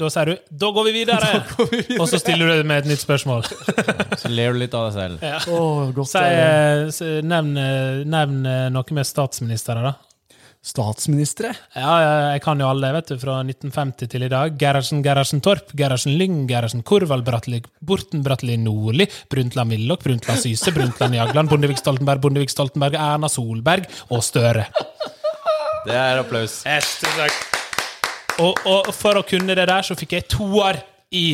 [0.00, 1.42] da sier du 'da går vi videre',
[2.00, 3.44] og så stiller du med et nytt spørsmål.
[4.22, 5.98] Så ler du litt av deg selv.
[6.08, 7.52] Si, eh, nevn,
[8.08, 9.94] nevn noe med statsministeren, da.
[10.62, 11.48] Statsministre?
[11.74, 11.92] Ja,
[12.30, 14.54] jeg kan jo alle, vet du, fra 1950 til i dag.
[14.60, 20.70] Gerhardsen, Gerhardsen Torp, Gerhardsen Lyng, Gerhardsen Korvald, Bratteli, Borten, Bratteli Nordli, Brundtland Willoch, Brundtland Syse,
[20.70, 24.68] Brundtland Jagland, Bondevik Stoltenberg, Bondevik Stoltenberg, Erna Solberg og Støre.
[25.82, 26.60] Det er applaus.
[28.38, 30.78] Og, og for å kunne det der, så fikk jeg toer
[31.10, 31.26] i,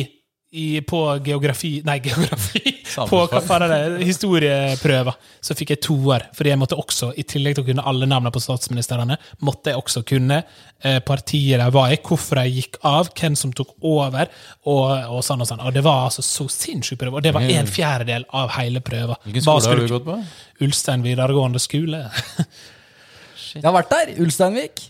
[0.51, 2.61] i, på geografi Nei, geografi!
[3.09, 4.05] På hva er det?
[4.07, 5.17] Historieprøver.
[5.45, 8.33] Så fikk jeg toer, fordi jeg måtte også, i tillegg til å kunne alle navnene
[8.33, 13.11] på statsministrene, måtte jeg også kunne eh, partiet de var i, hvorfor de gikk av,
[13.13, 14.33] hvem som tok over,
[14.65, 15.63] og, og sånn og sånn.
[15.69, 19.19] Og det var altså så sinnssyk prøve, og det var en fjerdedel av hele prøva.
[19.27, 20.19] Hvilken skole har du gått på?
[20.65, 22.07] Ulstein videregående skole.
[23.53, 24.17] Jeg har vært der!
[24.21, 24.89] Ulsteinvik.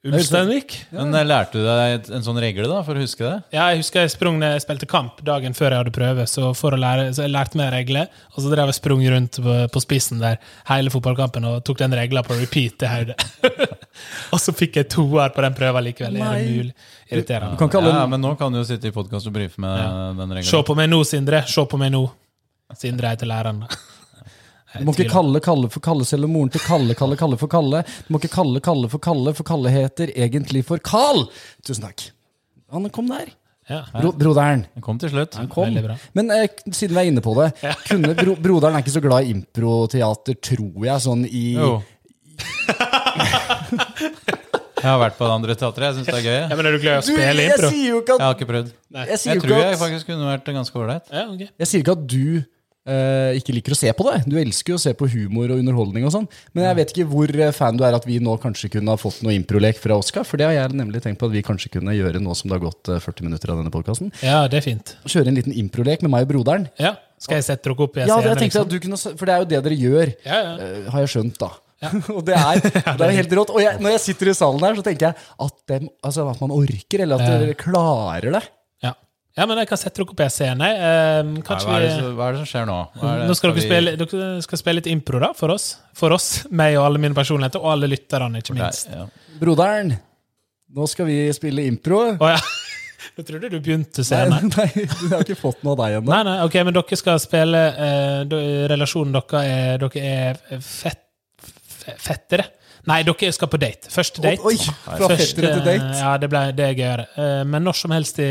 [0.00, 0.74] Ulsteinvik?
[0.96, 3.34] Men eh, Lærte du deg en sånn regle da, for å huske det?
[3.52, 6.52] Ja, jeg husker jeg sprang ned, jeg spilte kamp dagen før jeg hadde prøve, så,
[6.56, 9.56] for å lære, så jeg lærte meg regler, og så drev jeg sprung rundt på,
[9.74, 10.40] på spissen der
[10.70, 13.18] hele fotballkampen og tok den regla på repeat til hodet.
[14.32, 16.16] og så fikk jeg toer på den prøva likevel.
[16.16, 16.56] Er det Nei.
[16.56, 16.88] mulig?
[17.10, 17.60] Irriterende.
[17.60, 20.48] Ikke Ja, men nå kan du jo sitte i podkast og brife med den regla.
[20.48, 21.44] Se på meg nå, Sindre.
[21.50, 22.06] Se på meg nå.
[22.78, 23.66] Sindre heter læreren.
[24.78, 27.50] Du må ikke kalle Kalle for Kalle selv om moren til Kalle kalle Kalle for
[27.50, 27.80] Kalle.
[28.06, 31.24] Du må ikke kalle Kalle for Kalle, for Kalle heter egentlig for Carl!
[31.66, 32.04] Tusen takk.
[32.70, 33.32] Han kom der.
[33.70, 34.64] Ja, Bro broderen.
[34.74, 35.36] Han kom til slutt.
[35.50, 35.74] Kom.
[36.18, 37.48] Men eh, siden vi er inne på det,
[37.86, 41.76] kunne bro broderen er ikke så glad i improteater, tror jeg, sånn i Jo.
[44.80, 45.86] Jeg har vært på det andre teatret.
[45.90, 46.36] Jeg syns det er gøy.
[46.38, 47.68] Ja, Jeg men Er du glad i å Du, spille jeg impro?
[47.74, 48.70] sier jo ikke Jeg at, har ikke prøvd.
[48.96, 51.10] jeg sier Jeg jo tror ikke jeg at, faktisk kunne vært ganske ålreit.
[51.12, 51.42] Ja, ok.
[51.60, 52.24] jeg sier ikke at du
[52.90, 54.16] eh, ikke liker å se på det.
[54.30, 56.26] Du elsker jo å se på humor og underholdning og sånn.
[56.56, 59.00] Men jeg vet ikke hvor eh, fan du er at vi nå kanskje kunne ha
[59.00, 60.26] fått noe improlek fra Oskar.
[60.28, 62.58] For det har jeg nemlig tenkt på at vi kanskje kunne gjøre nå som det
[62.58, 64.12] har gått eh, 40 minutter av denne podkasten.
[64.26, 64.94] Ja, det er fint.
[65.06, 66.68] Kjøre en liten improlek med meg og broderen.
[66.82, 68.30] Ja, Skal jeg sette dere opp Jeg Ja, scene?
[68.34, 68.68] jeg tenkte liksom?
[68.68, 70.54] at du kunne, For det er jo det dere gjør, Ja, ja.
[70.60, 71.50] Uh, har jeg skjønt, da.
[72.16, 73.50] og det er, det er helt rått.
[73.56, 76.40] Og jeg, når jeg sitter i salen her, så tenker jeg at, dem, altså, at
[76.42, 77.38] man orker, eller at Ja.
[77.40, 78.42] dere klarer det.
[79.40, 79.46] Ja.
[79.50, 80.68] men jeg kan sette dere opp i en scene.
[80.70, 82.78] Eh, Nei, kanskje hva, er det, hva er det som skjer nå?
[83.00, 85.50] Hva er det- Nå skal dere, vi- spille, dere skal spille litt impro da, for
[85.56, 85.66] oss.
[85.96, 86.28] For oss,
[86.62, 88.88] meg og alle mine personligheter, og alle lytterne, ikke minst.
[88.88, 88.94] minst.
[88.94, 89.06] ja.
[89.40, 89.94] Broderen,
[90.76, 92.02] nå skal vi spille impro.
[92.20, 92.40] Å ja.
[93.16, 94.50] Jeg trodde du begynte scenen.
[94.56, 96.12] nei, jeg har ikke fått noe av deg ennå.
[96.12, 101.00] Nei, nei, ok, men dere skal spille eh, Relasjonen deres er Dere er fett,
[101.80, 102.44] fe- fettere.
[102.88, 103.90] Nei, dere skal på date.
[103.92, 104.40] Første date.
[104.48, 105.74] Oi, fra første, til date.
[106.00, 107.04] Ja, det, ble, det er gøyere.
[107.20, 108.28] Eh, Men når som helst i,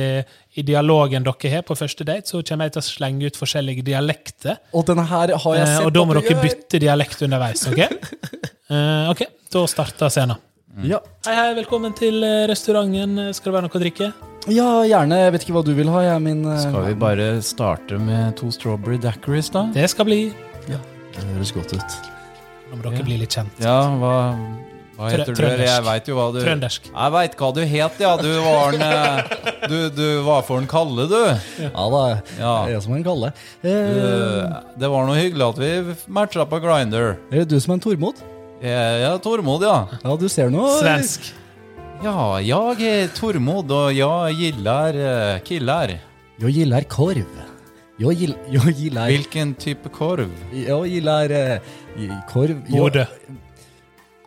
[0.57, 3.85] i dialogen dere har på første date, så kommer jeg til å slenge ut forskjellige
[3.85, 4.57] dialekter.
[4.73, 6.41] Og denne her har jeg Eh, sett Og da må dere gjør.
[6.47, 7.67] bytte dialekt underveis.
[7.69, 7.79] Ok,
[8.69, 10.37] Eh, ok, da starter scenen.
[10.85, 10.99] Ja.
[11.25, 13.33] Hei, hei, velkommen til restauranten.
[13.33, 14.11] Skal det være noe å drikke?
[14.49, 15.17] ja, gjerne.
[15.23, 16.03] Jeg vet ikke hva du vil ha.
[16.05, 19.65] Jeg er min Skal vi bare starte med to strawberry daiquiris, da?
[19.73, 20.21] Det skal bli.
[20.69, 21.99] Det høres godt ut.
[22.69, 23.59] Nå må dere bli litt kjent.
[23.63, 24.13] Ja, hva,
[24.99, 25.43] Hva heter du?
[25.63, 26.89] Jeg veit jo hva du Trøndersk.
[26.91, 28.11] Jeg veit hva du het, ja.
[28.19, 29.21] Du var en eh,
[29.71, 31.17] Du, du var for en Kalle, du.
[31.63, 32.01] Ja da,
[32.37, 32.53] Ja.
[32.65, 33.31] det er jeg som en Kalle.
[33.63, 35.71] Eh, Det var noe hyggelig at vi
[36.19, 37.17] matcha på Grinder.
[37.31, 38.21] er det du som er en Tormod?
[38.61, 39.77] Jeg er Tormod, ja.
[40.03, 41.31] Ja, du ser noe Svensk.
[42.03, 45.95] Ja, jeg er Tormod, og jeg gillar eh, killar.
[46.39, 47.25] Jag gillar korv.
[47.99, 49.05] Jag, gillar, jag gillar...
[49.11, 50.29] Hvilken type korv?
[50.67, 51.59] Jag gillar eh,
[52.31, 52.61] korv.
[52.67, 53.07] Jag-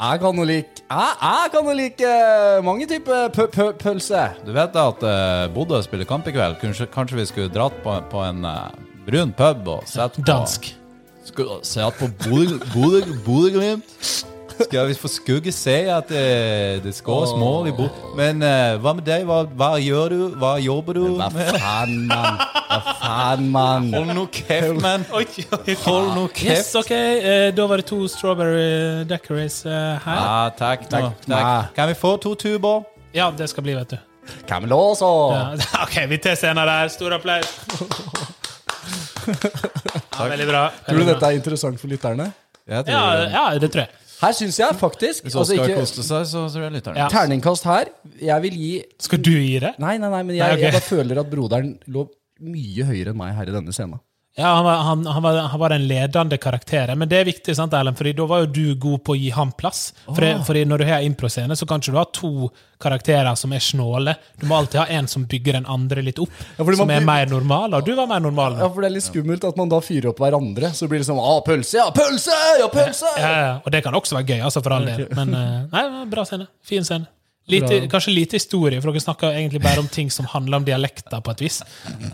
[0.03, 4.23] Jeg kan jo like Jeg, jeg kan jo like eh, mange typer pø- pø- pølse.
[4.45, 6.57] Du vet at uh, Bodø spiller kamp i kveld.
[6.61, 8.73] Kanskje, kanskje vi skulle dratt på, på en uh,
[9.07, 10.73] brun pub og sett på Dansk.
[11.25, 13.95] Skulle sett på Bodø- Bodø- Bodø-Glimt?
[14.61, 17.97] Skal vi få skugge se at det, det skåres mål i bord.
[18.19, 19.25] Men uh, hva med deg?
[19.29, 20.21] Hva, hva gjør du?
[20.41, 21.51] Hva jobber du Hva med?
[21.63, 22.39] faen, mann?
[22.69, 23.89] Hva faen, mann?
[23.95, 25.05] Hold nå kjeft, mann!
[25.13, 26.91] Hold nå Yes, ok.
[26.93, 30.23] eh, da var det to strawberry decorates eh, her.
[30.23, 30.89] Ja, takk.
[30.93, 31.21] Takk.
[31.27, 31.75] takk.
[31.77, 32.85] Kan vi få to tuber?
[33.15, 33.99] Ja, det skal bli, vet du.
[34.49, 35.05] Kan vi låse?
[35.05, 35.57] Ja.
[35.85, 36.89] Ok, vi tar scenen der.
[36.95, 37.53] Stor applaus.
[40.13, 40.63] Ja, veldig bra.
[40.87, 42.27] Tror du dette er interessant for lytterne?
[42.69, 44.02] Ja, ja, det tror jeg.
[44.23, 47.01] Her syns jeg faktisk Hvis Oskar altså koste seg, så tror jeg lytteren.
[47.01, 47.09] Ja.
[47.11, 47.91] Terningkast her.
[48.23, 49.75] Jeg vil gi Skal du gi det?
[49.83, 50.69] Nei, nei, nei, men jeg, Nei, okay.
[50.69, 52.07] jeg bare føler at broderen lå
[52.43, 54.01] mye høyere enn meg her i denne scenen.
[54.35, 56.99] Ja, han var, han, han, var, han var den ledende karakteren.
[56.99, 57.99] Men det er viktig, sant, Erlend?
[57.99, 59.91] Fordi da var jo du god på å gi ham plass.
[60.07, 62.49] Fordi, fordi når du har improscene, så kan ikke du ha to
[62.81, 64.15] karakterer som er snåle.
[64.41, 67.05] Du må alltid ha en som bygger den andre litt opp, Ja, man som er
[67.05, 67.77] mer normal.
[67.77, 68.57] Og du var mer normal.
[68.57, 70.73] Ja, for det er litt skummelt at man da fyrer opp hverandre.
[70.73, 72.43] Så blir det sånn ah, pølse, ja, pølse!
[72.63, 73.13] Ja, pølse!
[73.21, 75.11] Ja, ja, og det kan også være gøy, altså, for all del.
[75.13, 76.49] Men eh, nei, bra scene.
[76.65, 77.11] Fin scene.
[77.53, 81.21] Lite, kanskje lite historie, for dere snakka egentlig bare om ting som handler om dialekter,
[81.23, 81.61] på et vis.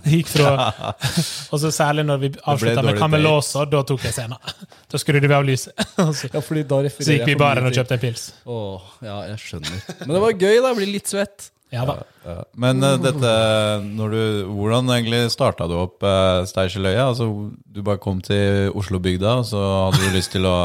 [0.09, 0.71] Gikk fra,
[1.53, 4.57] og så Særlig når vi avslutta med Camelåsa, da tok jeg scenen.
[4.91, 5.77] Da skrudde vi av lyset.
[6.19, 8.25] Så, Ja, fordi da så gikk vi i baren og kjøpte en pils.
[8.49, 9.79] Åh, ja, jeg skjønner.
[10.01, 10.73] Men det var gøy, da.
[10.73, 11.51] Jeg blir litt svett.
[11.75, 11.99] Ja da.
[12.25, 12.37] Ja.
[12.57, 13.31] Men uh, dette
[13.85, 14.21] når du,
[14.57, 17.11] Hvordan egentlig starta du opp uh, Steinkjerløya?
[17.11, 17.29] Altså,
[17.61, 20.57] du bare kom til Oslobygda, og så hadde du lyst til å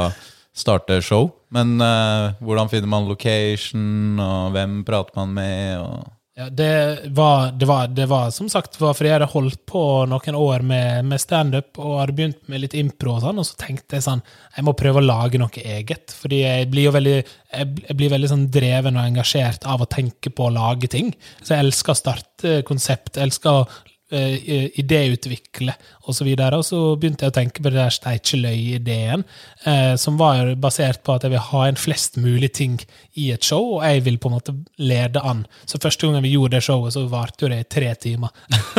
[0.54, 1.30] starte show.
[1.54, 5.80] Men uh, hvordan finner man location, og hvem prater man med?
[5.82, 9.84] Og Ja, det, var, det, var, det var som sagt fordi jeg hadde holdt på
[10.10, 13.60] noen år med, med standup og hadde begynt med litt impro, og sånn, og så
[13.62, 14.24] tenkte jeg sånn
[14.56, 16.16] Jeg må prøve å lage noe eget.
[16.18, 17.18] Fordi jeg blir jo veldig
[17.54, 21.14] jeg blir veldig sånn dreven og engasjert av å tenke på å lage ting.
[21.44, 23.20] Så jeg elsker å starte konsept.
[23.20, 23.68] Jeg elsker å
[24.14, 25.76] eh, idéutvikle
[26.10, 26.28] osv.
[26.28, 29.24] Og, og så begynte jeg å tenke på det der Steikjeløy-ideen,
[29.66, 32.78] uh, som var basert på at jeg vil ha en flest mulig ting
[33.20, 35.46] i et show, og jeg vil på en måte lede an.
[35.70, 38.34] Så første gangen vi gjorde det showet, så varte jo det i tre timer.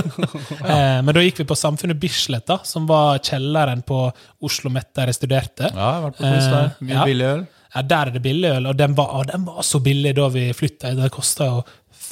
[0.70, 4.06] eh, men da gikk vi på Samfunnet Bislett, da, som var kjelleren på
[4.44, 5.70] Oslo Met der jeg studerte.
[5.70, 6.64] ja, jeg har vært på der.
[6.64, 7.06] Eh, Mye ja.
[7.08, 7.44] billig øl.
[7.74, 10.28] Ja, der er det billig øl, og den var, og den var så billig da
[10.30, 10.92] vi flytta.
[10.94, 11.62] Det kosta jo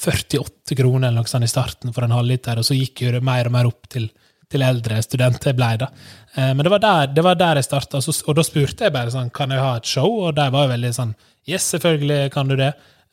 [0.03, 3.23] 48 kroner eller noe sånt i starten for en halvliter, og så gikk jo det
[3.25, 4.09] mer og mer opp til,
[4.51, 5.91] til eldre studenter jeg ble da.
[6.35, 9.13] Eh, men det var der, det var der jeg starta, og da spurte jeg bare
[9.15, 11.13] sånn, kan jeg ha et show, og der var jo veldig sånn,
[11.49, 12.73] yes, selvfølgelig kan du det.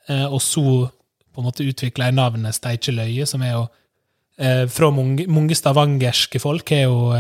[0.10, 0.66] Eh, og så
[1.30, 3.68] på en måte utvikla jeg navnet Steikjeløye, som er jo
[4.42, 7.14] eh, fra mange, mange stavangerske folk har jo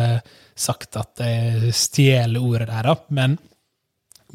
[0.59, 3.37] sagt at jeg stjeler ordet der, da, men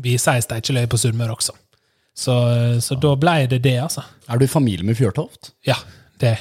[0.00, 1.58] vi sier Steikjeløye på Sunnmøre også.
[2.14, 2.34] Så,
[2.84, 4.04] så da ble det det, altså.
[4.30, 5.50] Er du i familie med Fjørtoft?
[5.66, 5.74] Ja,
[6.22, 6.36] det.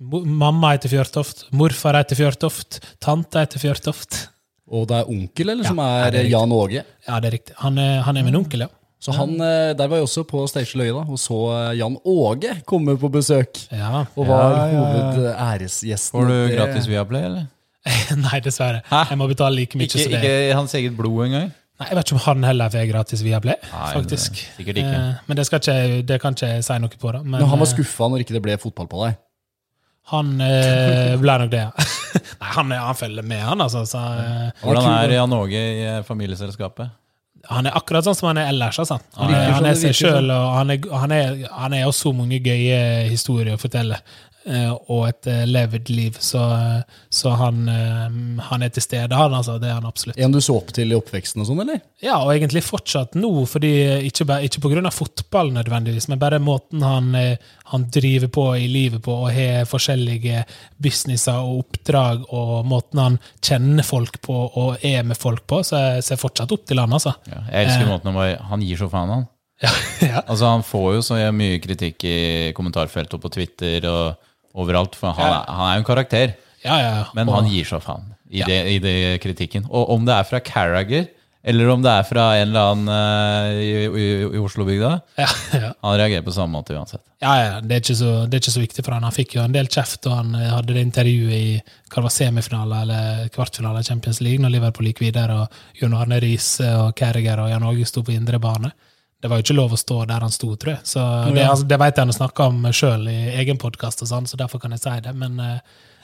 [0.00, 4.28] Mamma heter Fjørtoft, morfar heter Fjørtoft, tante heter Fjørtoft.
[4.70, 6.26] Og det er onkel, eller, Ja, som er er.
[6.28, 6.82] Jan Åge?
[7.08, 7.54] Ja, det er riktig.
[7.62, 8.68] Han er, han er min onkel, ja.
[9.00, 12.56] Så han, eh, Der var jeg også på Steinkjerløya da, og så eh, Jan Åge
[12.66, 13.60] komme på besøk.
[13.72, 14.04] ja.
[14.16, 15.12] Og var Ja, ja, ja.
[15.14, 16.10] hovedæresgjesten.
[16.20, 17.46] Får du Det- gratis Viaplay, eller?
[18.26, 18.82] Nei, dessverre.
[18.90, 19.04] Hæ?
[19.10, 20.22] Jeg må betale like mye Ikke, som det.
[20.22, 21.52] ikke hans eget blod engang?
[21.78, 24.34] Nei, jeg vet ikke om han heller får gratis via Play, Nei, faktisk.
[24.34, 24.96] det- sikkert ikke.
[24.98, 27.20] Eh, Men det, skal ikke, det kan ikke jeg si noe på, da.
[27.22, 29.18] Men, Men han var eh, skuffa når ikke det ble fotball på deg.
[30.10, 31.70] Han eh, ble nok det, ja.
[32.40, 33.84] Nei, han, er- han følger med, han, altså.
[33.86, 35.14] Så, eh, Hvordan er.
[35.20, 36.90] Jan Åge i eh, familieselskapet?
[37.48, 38.76] han er akkurat sånn som han er ellers.
[38.82, 38.98] Altså.
[39.16, 42.10] Han, er, sånn, han er seg sjøl, og han er, han, er, han er også
[42.10, 43.96] så mange gøye historier å fortelle.
[44.48, 46.16] Eh, Og et eh, levd liv.
[46.20, 46.40] Så,
[47.12, 48.18] så han, eh,
[48.48, 49.58] han er til stede, han, altså.
[49.60, 50.18] Det er han absolutt.
[50.18, 51.80] En du så opp til i oppveksten og sånn, eller?
[52.04, 53.72] Ja, og egentlig fortsatt nå, fordi
[54.08, 59.02] ikke, ikke av fotball nødvendigvis, men bare måten han, eh, han driver på i livet
[59.04, 60.44] på, og har forskjellige
[60.82, 65.82] businesser og oppdrag, og måten han kjenner folk på og er med folk på, så
[65.82, 67.16] jeg ser fortsatt opp til han, altså.
[67.28, 69.26] Ja, jeg elsker måten han Han gir så faen, han.
[69.62, 69.70] Ja,
[70.06, 70.22] ja.
[70.26, 72.18] Altså Han får jo så mye kritikk i
[72.56, 76.34] kommentarfeltet og på Twitter og overalt, for han, er- han er jo en karakter.
[76.64, 77.04] ja, ja.
[77.14, 79.66] Men og, han gir så faen i, det, i det kritikken.
[79.70, 81.06] Og om det er fra Carragher
[81.48, 84.90] eller om det er fra en eller annen uh, i, i, i Oslo-bygda.
[85.16, 85.70] Ja, ja.
[85.86, 87.00] Han reagerer på samme måte uansett.
[87.22, 89.06] Ja, ja, det er, ikke så, det er ikke så viktig for han.
[89.06, 91.54] Han fikk jo en del kjeft da han eh, hadde det intervjuet i
[91.94, 96.18] hva var semifinale eller kvartfinale i Champions League, når Liverpool gikk videre, og Jon Arne
[96.22, 98.74] Riise og Kerriger og Jan Åge sto på indre bane.
[99.18, 100.86] Det var jo ikke lov å stå der han sto, tror jeg.
[100.86, 101.02] Så
[101.34, 104.62] det, altså, det vet jeg han snakka om sjøl i egen podkast, sånn, så derfor
[104.62, 105.14] kan jeg si det.
[105.18, 105.56] Men eh,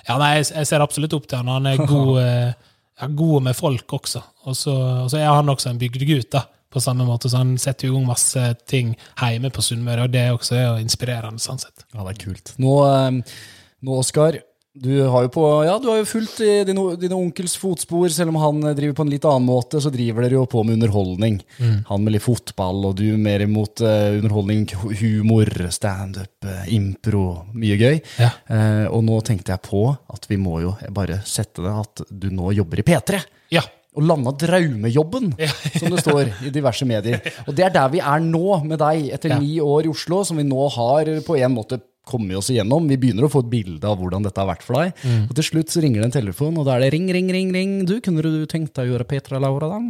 [0.09, 1.53] ja, nei, jeg, ser absolutt opp til han.
[1.53, 4.25] Han er god, eh, ja, god med folk også.
[4.51, 4.75] Og så,
[5.21, 6.47] er han også en bygdegutt, da.
[6.75, 8.89] På samme måte, så Han setter jo i gang masse ting
[9.21, 11.39] hjemme på Sunnmøre, og det også er jo inspirerende.
[11.39, 11.87] sånn sett.
[11.95, 12.51] Ja, det er kult.
[12.59, 13.37] Nå, eh,
[13.87, 14.41] nå Oskar,
[14.75, 18.09] du har jo på, ja, du har jo fulgt i din, din onkels fotspor.
[18.11, 20.65] Selv om han eh, driver på en litt annen måte, så driver dere jo på
[20.67, 21.37] med underholdning.
[21.87, 24.67] Han med litt fotball, og du mer imot uh, underholdning,
[24.99, 27.45] humor, standup, uh, impro.
[27.55, 28.03] Mye gøy.
[28.19, 28.33] Ja.
[28.51, 32.33] Uh, og nå tenkte jeg på at vi må jo bare sette det at du
[32.35, 33.23] nå jobber i P3.
[33.55, 33.63] Ja.
[33.95, 35.37] Og landa draumejobben,
[35.79, 37.23] som det står i diverse medier.
[37.47, 40.43] Og det er der vi er nå med deg, etter ni år i Oslo, som
[40.43, 41.79] vi nå har på en måte
[42.09, 42.89] kommet oss igjennom.
[42.91, 44.97] Vi begynner å få et bilde av hvordan dette har vært for deg.
[45.05, 45.29] Mm.
[45.29, 47.53] Og til slutt så ringer det en telefon, og da er det ring, ring, ring,
[47.55, 47.77] ring.
[47.89, 49.81] Du, kunne du tenkt deg å gjøre Petra Laura, da?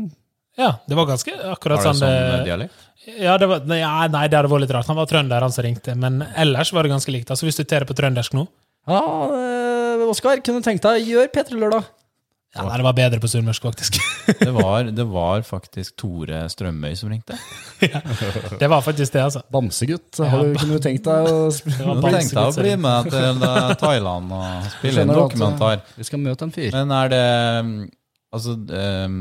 [0.54, 2.84] ja, det var ganske akkurat Var det sånn sånn eh, dialekt?
[3.18, 4.88] Ja, det var, nei, nei, det hadde vært litt rart.
[4.88, 5.96] Han var trønder, han som ringte.
[5.98, 7.32] Men ellers var det ganske likt.
[7.34, 8.46] Altså, Hvis du tar det på trøndersk nå
[8.88, 9.02] Ja,
[9.34, 11.90] eh, Oskar, kunne du tenkt deg å gjøre P3 Lørdag?
[12.54, 13.98] Ja, nei, Det var bedre på sunnmørsk, faktisk.
[14.44, 17.36] Det var, det var faktisk Tore Strømøy som ringte.
[18.60, 19.42] det var faktisk det, altså.
[19.52, 23.74] Bamsegutt, har du, kunne du tenkt deg å tenkte jeg å bli med til eh,
[23.80, 25.18] Thailand og spille en dokumentar?
[25.18, 25.84] at, eh, dokumentar.
[25.98, 26.70] Vi skal møte en fyr.
[26.76, 27.24] Men er det
[27.66, 27.74] mm,
[28.38, 29.18] altså um,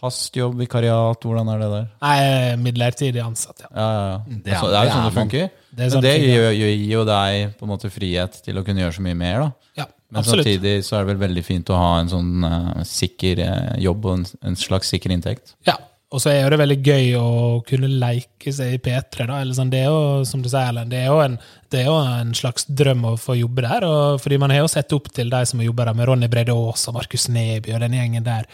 [0.00, 1.86] fast jobb, vikariat, hvordan er det der?
[2.06, 2.16] Nei,
[2.64, 3.70] midlertidig ansatt, ja.
[3.70, 4.18] Ja, ja, ja.
[4.26, 5.46] Det er- Altså, det er jo sånn er det funker.
[5.76, 8.64] Det Men sånn det det gir, gir jo deg på en måte frihet til å
[8.64, 9.52] kunne gjøre så mye mer, da.
[9.82, 10.46] ja Men absolutt.
[10.46, 14.06] samtidig så er det vel veldig fint å ha en sånn uh, sikker uh, jobb
[14.06, 15.56] og en, en slags sikker inntekt.
[15.68, 15.78] Ja.
[16.14, 17.30] Og så er det veldig gøy å
[17.66, 19.26] kunne leke seg i P3.
[19.26, 21.34] da, eller sånn, Det er jo som du sier, Ellen, det er jo en,
[21.74, 23.84] det er jo en slags drøm å få jobbe der.
[23.88, 26.30] Og, fordi man har jo sett opp til de som har jobba der, med Ronny
[26.30, 28.46] Brede Aas og Markus Neby og den gjengen der.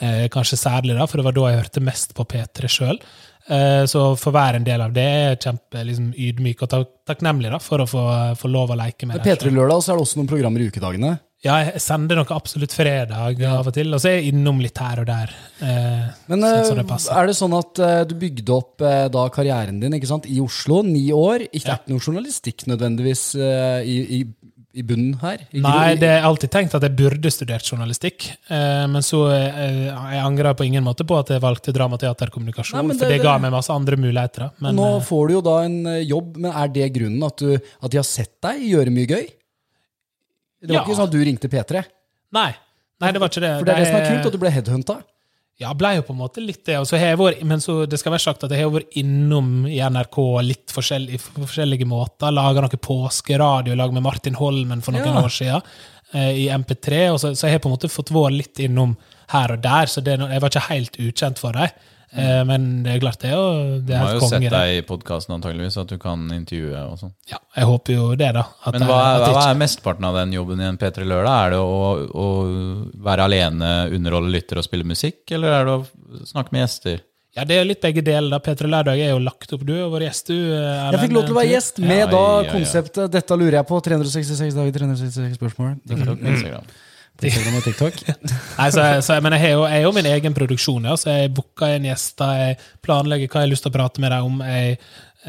[0.00, 2.98] Eh, kanskje særlig, da, for det var da jeg hørte mest på P3 sjøl.
[3.48, 7.50] Eh, så for være en del av det er kjempe liksom, ydmyk og tak takknemlig
[7.52, 8.02] da, for å få,
[8.40, 9.44] få lov å leke med Det er det.
[9.44, 11.10] P3 Lørdag, og så er det også noen programmer i ukedagene.
[11.44, 14.80] Ja, jeg sender noe absolutt fredag av og til, og så er jeg innom litt
[14.80, 15.34] her og der.
[15.60, 19.82] Eh, Men sånn det er det sånn at eh, du bygde opp eh, da karrieren
[19.82, 21.44] din ikke sant, i Oslo, ni år?
[21.50, 21.76] Ikke Ja.
[21.76, 24.22] er ikke noe journalistikk nødvendigvis eh, i, i,
[24.74, 25.44] i bunnen her?
[25.52, 29.20] Ikke Nei, det det er alltid tenkt at jeg burde studert journalistikk, eh, men så
[29.30, 32.80] eh, jeg angrer på ingen måte på at jeg valgte dramateaterkommunikasjon.
[32.80, 34.50] Nei, det, for det- det ga meg masse andre muligheter.
[34.60, 37.38] Men nå eh, får du jo da en eh, jobb, men er det grunnen at,
[37.38, 39.24] du, at de har sett deg gjøre mye gøy?
[40.64, 40.84] Det var Ja.
[40.84, 41.84] ikke sånn at du ringte P3?
[42.34, 42.50] nei,
[43.00, 43.52] nei, det var ikke det.
[43.60, 44.96] For det er det som er kult, at du ble headhunta.
[45.62, 46.80] Ja, ble jo på en måte litt det.
[46.82, 48.96] Og så har jeg vært, men så det skal være sagt at jeg har vært
[48.98, 52.34] innom i NRK litt forskjellig, på forskjellige måter.
[52.34, 55.22] Laga noe påskeradio lag med Martin Holmen for noen Ja.
[55.22, 55.62] år siden
[56.12, 57.04] eh, i MP3.
[57.14, 58.96] Og så, så jeg har på en måte fått vært litt innom
[59.30, 61.70] her og der, så det, jeg var ikke helt ukjent for dem.
[62.14, 63.46] Eh, men det er klart, det er jo
[63.80, 66.98] det De er har jo sett deg i podkasten antageligvis, at du kan intervjue og
[67.00, 67.10] sånn.
[67.30, 68.44] Ja, jeg håper jo det, da.
[68.64, 71.40] At Men hva er, at hva er mesteparten av den jobben i en P3 Lørdag?
[71.48, 71.80] Er det å,
[72.14, 72.28] å
[73.08, 77.02] være alene, underholde lytter og spille musikk, eller er det å snakke med gjester?
[77.34, 78.38] Ja, det er litt begge deler.
[78.38, 79.64] P3 Lørdag er jo lagt opp.
[79.66, 80.36] Du er jo vår gjest, du.
[80.54, 82.52] eh, Jeg fikk lov til å være gjest med Ja, da ja, ja.
[82.54, 83.82] konseptet 'Dette lurer jeg på'.
[83.90, 85.74] 366 dager, 366 spørsmål.
[85.82, 86.22] TikTok,
[87.22, 87.56] Instagram.
[87.60, 88.02] Og TikTok.
[88.58, 91.32] Nei, så, så, men jeg har jo, jeg jo min egen produksjon, ja, så jeg
[91.36, 94.42] booker inn gjester, jeg planlegger hva jeg har lyst til å prate med dem om.
[94.44, 94.76] Jeg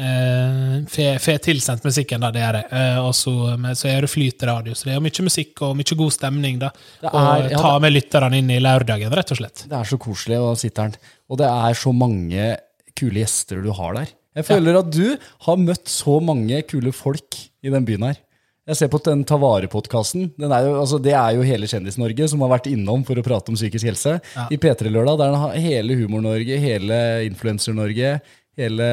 [0.02, 2.68] eh, får tilsendt musikken, da, det gjør jeg.
[2.82, 3.36] Eh, og så,
[3.78, 6.60] så er det flytradio, så det er mye musikk og mye god stemning.
[6.62, 6.72] da.
[7.02, 9.66] Er- og ja, ta med lytterne inn i lørdagen, rett og slett.
[9.70, 11.00] Det er så koselig å sitte her.
[11.30, 12.52] Og det er så mange
[12.96, 14.14] kule gjester du har der.
[14.36, 15.16] Jeg føler at du
[15.46, 18.18] har møtt så mange kule folk i den byen her.
[18.66, 20.32] Jeg ser på den Ta vare-podkasten.
[20.42, 23.86] Altså, det er jo hele Kjendis-Norge som har vært innom for å prate om psykisk
[23.86, 24.16] helse.
[24.50, 26.98] I P3 Lørdag der den har hele Humor-Norge, hele
[27.28, 28.16] Influencer-Norge,
[28.58, 28.88] hele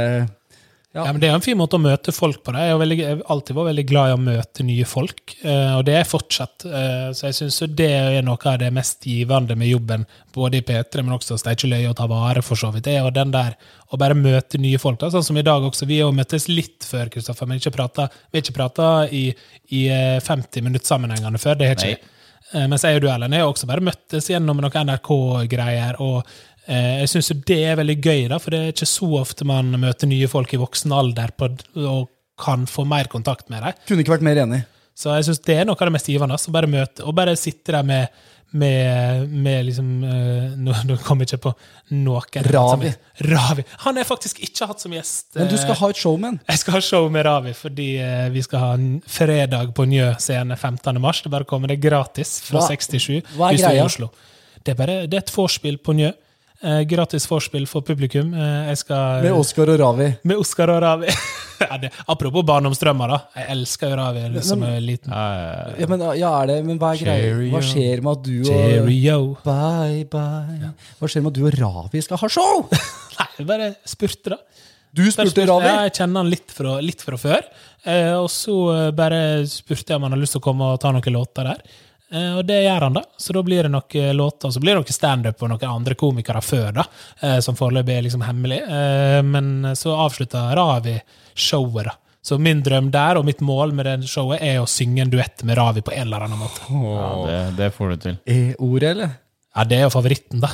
[0.94, 1.04] Ja.
[1.12, 2.52] men Det er en fin måte å møte folk på.
[2.54, 2.60] det.
[2.68, 5.86] Jeg har veldig, jeg alltid vært veldig glad i å møte nye folk, eh, og
[5.88, 6.66] det er fortsatt.
[6.70, 10.62] Eh, Så jeg syns det er noe av det mest givende med jobben, både i
[10.62, 12.84] P3, men også Steikjeløy og ta vare, for så vidt.
[12.86, 13.56] Det er jo den der
[13.92, 15.00] å bare møte nye folk.
[15.00, 15.88] da, Sånn som i dag også.
[15.88, 19.34] Vi har jo møttes litt før, Kristoffer, men ikke prata, vi har ikke prata i,
[19.72, 21.58] i eh, 50 minutt sammenhengende før.
[21.58, 22.10] Det har ikke Nei.
[22.54, 25.96] Eh, Mens jeg og du, Ellen, har også bare møttes gjennom noen NRK-greier.
[26.00, 26.32] og eh,
[26.68, 30.08] jeg syns det er veldig gøy, da, for det er ikke så ofte man møter
[30.08, 31.50] nye folk i voksen alder på,
[31.84, 32.10] og
[32.40, 33.82] kan få mer kontakt med dem.
[33.88, 34.64] Kunne ikke vært mer enig.
[34.98, 36.38] Så jeg syns det er noe av det mest givende.
[36.38, 38.08] Å bare møte, og bare sitte der med,
[38.54, 41.54] med, med liksom eh, Nå, nå kom jeg ikke på
[41.98, 42.50] noen.
[42.54, 42.92] Ravi.
[43.26, 43.66] Ravi.
[43.86, 45.32] Han har jeg faktisk ikke hatt som gjest.
[45.38, 46.38] Men du skal eh, ha et show med.
[46.50, 50.12] Jeg skal ha show med Ravi, fordi eh, vi skal ha en fredag på Njø
[50.22, 51.02] scene 15.
[51.02, 51.24] mars.
[51.26, 53.34] Det bare kommer det gratis fra Hva- 67.
[53.34, 53.82] hva er hvis du greia?
[53.82, 54.12] i Oslo.
[54.64, 56.14] Det er, bare, det er et vorspiel på Njø.
[56.64, 58.30] Eh, gratis vorspiel for publikum.
[58.34, 60.14] Eh, jeg skal Med Oskar og Ravi.
[60.24, 61.10] med Oskar og Ravi.
[61.60, 63.18] ja, det, apropos barndomsdrømmer, da.
[63.36, 65.12] Jeg elsker jo Ravi som er liten.
[65.12, 67.36] Ja, men, ja, er det, men hva er greia?
[67.52, 69.20] Hva skjer med at du og Cheerio.
[69.44, 70.72] Bye, bye.
[71.02, 72.64] Hva skjer med at du og Ravi skal ha show?
[73.20, 74.40] Nei, bare spurte, da.
[74.94, 75.68] Du spurte Ravi?
[75.68, 77.44] Ja, jeg kjenner han litt fra, litt fra før.
[77.84, 80.80] Eh, og så eh, bare spurte jeg om han hadde lyst til å komme og
[80.80, 81.82] ta noen låter der.
[82.14, 83.04] Eh, og det gjør han, da.
[83.18, 84.50] Så da blir det noen låter.
[84.50, 86.86] Og så blir det noe standup og noen andre komikere før, da.
[87.22, 88.62] Eh, som foreløpig er liksom hemmelig.
[88.64, 91.00] Eh, men så avslutta Ravi
[91.34, 91.98] showet, da.
[92.24, 95.42] Så min drøm der, og mitt mål med det showet, er å synge en duett
[95.44, 96.62] med Ravi på en eller annen måte.
[96.72, 98.20] Ja, det, det får du til.
[98.32, 99.18] E-ordet, eller?
[99.54, 100.54] Ja, det er jo favoritten, da.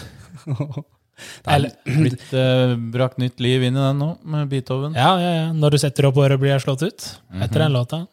[1.52, 4.94] Eller, Blitt eh, brakt nytt liv inn i den nå, med Beethoven.
[4.96, 5.48] ja, ja, ja.
[5.52, 7.08] Når du setter opp året blir jeg slått ut.
[7.44, 8.06] Etter den låta.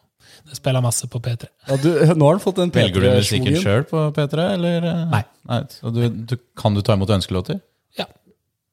[0.47, 1.47] Det spiller masse på P3.
[1.67, 3.63] Ja, du, nå har han fått den Velger du musikken P3-schwungen.
[3.63, 4.87] sjøl på P3, eller?
[5.11, 5.23] Nei.
[5.49, 5.61] Nei.
[5.73, 7.59] Så du, du, kan du ta imot ønskelåter?
[7.99, 8.07] Ja.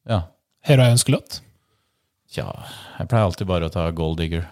[0.07, 0.21] Ja.
[0.65, 1.41] Har du en ønskelåt?
[2.31, 2.47] Tja,
[2.99, 4.47] jeg pleier alltid bare å ta Gold Digger.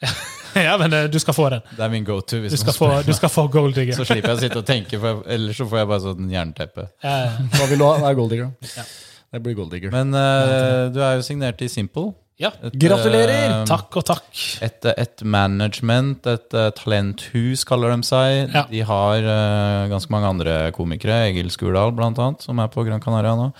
[0.54, 1.66] ja, men eh, du skal få den.
[1.76, 2.40] Det er min go-to.
[2.42, 3.98] hvis Du skal få, du skal få Gold Digger.
[3.98, 6.88] Så slipper jeg å sitte og tenke, for ellers så får jeg bare sånn jernteppe.
[7.06, 7.46] Ja, ja.
[7.58, 7.92] Hva vil du ha?
[8.00, 8.50] Det er Gold Digger.
[8.78, 8.86] Ja.
[9.30, 9.92] Det blir Gold Digger.
[9.94, 12.10] Men uh, du er jo signert i Simple.
[12.40, 12.50] Ja.
[12.64, 13.52] Et, Gratulerer!
[13.60, 14.28] Uh, Takk og takk.
[14.64, 18.54] Et, et management, et eh, talenthus, kaller de seg.
[18.54, 18.64] Ja.
[18.70, 23.36] De har uh, ganske mange andre komikere, Egil Skurdal annet, som er på Gran Canaria
[23.36, 23.50] nå.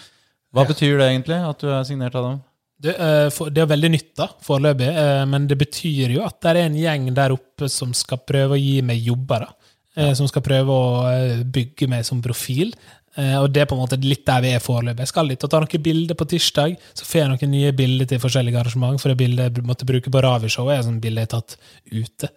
[0.51, 2.41] Hva betyr det egentlig, at du er signert av dem?
[2.81, 6.39] Det, uh, for, det er veldig nytt, da, foreløpig, eh, men det betyr jo at
[6.41, 9.45] det er en gjeng der oppe som skal prøve å gi meg jobber.
[9.45, 9.71] da.
[9.99, 12.73] Eh, Som skal prøve å eh, bygge meg som profil.
[13.21, 15.05] Eh, Og det er på en måte litt der vi er foreløpig.
[15.05, 16.77] Jeg skal litt og ta noen bilder på tirsdag.
[16.97, 19.01] Så får jeg noen nye bilder til forskjellige arrangement.
[19.03, 21.57] For det bildet jeg måtte bruke på Ravi-showet, er sånn bilde jeg har tatt
[21.93, 22.31] ute.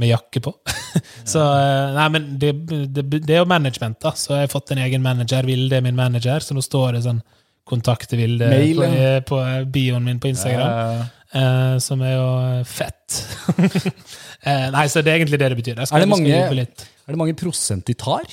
[0.00, 0.54] Med jakke på.
[1.34, 2.52] så eh, Nei, men det,
[2.96, 4.14] det, det er jo management, da.
[4.16, 5.44] Så jeg har fått en egen manager.
[5.44, 7.20] Vilde er min manager, så nå står det sånn
[7.68, 8.48] kontakte Vilde
[9.28, 9.40] på, på
[9.74, 11.04] bioen min på Instagram.
[11.32, 13.20] Eh, som er jo eh, fett.
[14.48, 15.78] eh, nei, så det er egentlig det det betyr.
[15.84, 16.32] Er det mange-
[17.02, 18.24] Er det mange prosent de tar?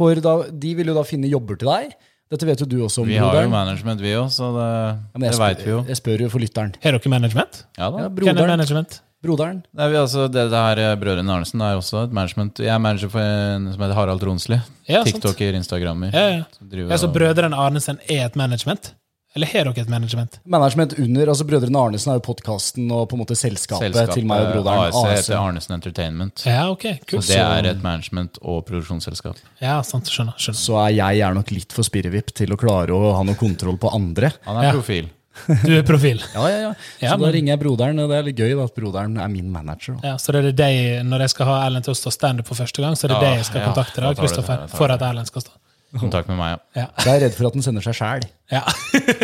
[0.00, 1.92] For da, de vil jo da finne jobber til deg.
[2.30, 5.22] Dette vet jo du også om, Vi har jo management, vi òg, så det, Ja,
[5.26, 5.84] det veit vi jo.
[5.88, 6.76] Jeg spør jo for lytteren.
[6.80, 7.64] Har dere management?
[7.76, 8.04] Ja da.
[8.04, 8.52] Ja, er broderen.
[8.54, 9.00] management?
[9.20, 9.60] broderen.
[9.76, 12.62] Nei, vi, altså, det, det her eh, Brødrene Arnesen er også et management.
[12.64, 14.60] Jeg er manager for en som heter Harald Ronsli.
[14.88, 15.02] Ja.
[15.04, 16.14] TikToker, Instagrammer.
[16.14, 16.80] Ja, ja.
[16.80, 18.94] ja, så Brødrene Arnesen er et management?
[19.36, 20.40] Eller har dere et management?
[20.44, 24.26] Management under, altså Brødrene Arnesen er jo podkasten og på en måte selskapet, Selskapet til
[24.26, 24.90] meg og broderen.
[24.90, 26.42] AS heter Arnesen Entertainment.
[26.50, 29.38] Ja, ok, Så det er et management- og produksjonsselskap.
[29.62, 30.34] Ja, sant, skjønner.
[30.34, 30.58] skjønner.
[30.58, 33.78] Så er jeg er nok litt for spirrevipp til å klare å ha noe kontroll
[33.78, 34.32] på andre.
[34.48, 34.72] Han er Ja.
[34.72, 35.08] profil.
[35.64, 36.18] Du er profil.
[36.34, 36.72] Ja, ja, ja.
[36.98, 39.28] Så Ja, da ringer jeg broderen, og det er litt gøy da, at broderen er
[39.30, 39.94] min manager.
[40.02, 40.08] Da.
[40.08, 42.58] Ja, så det er deg, Når jeg skal ha Erlend til å stå standup for
[42.58, 44.90] første gang, så er det Ja, deg jeg skal ja, kontakte, da det, Kristoffer, for
[44.90, 45.00] at.
[45.00, 45.52] Erlend skal stå.
[45.98, 46.82] Kontakt med meg, ja.
[46.82, 46.86] Ja.
[47.02, 48.26] Jeg er redd for at den sender seg sjæl.
[48.52, 48.60] ja.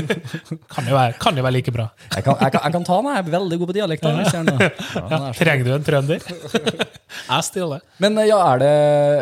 [0.73, 1.85] kan, jo være, kan jo være like bra.
[2.15, 4.19] Jeg, kan- jeg, kan- jeg kan ta den, jeg er veldig god på dialekter.
[4.19, 4.65] er.
[4.97, 6.27] Ja, er Trenger du en trønder?
[7.29, 7.85] Jeg stiller.
[8.03, 8.73] Men eh, ja, er det,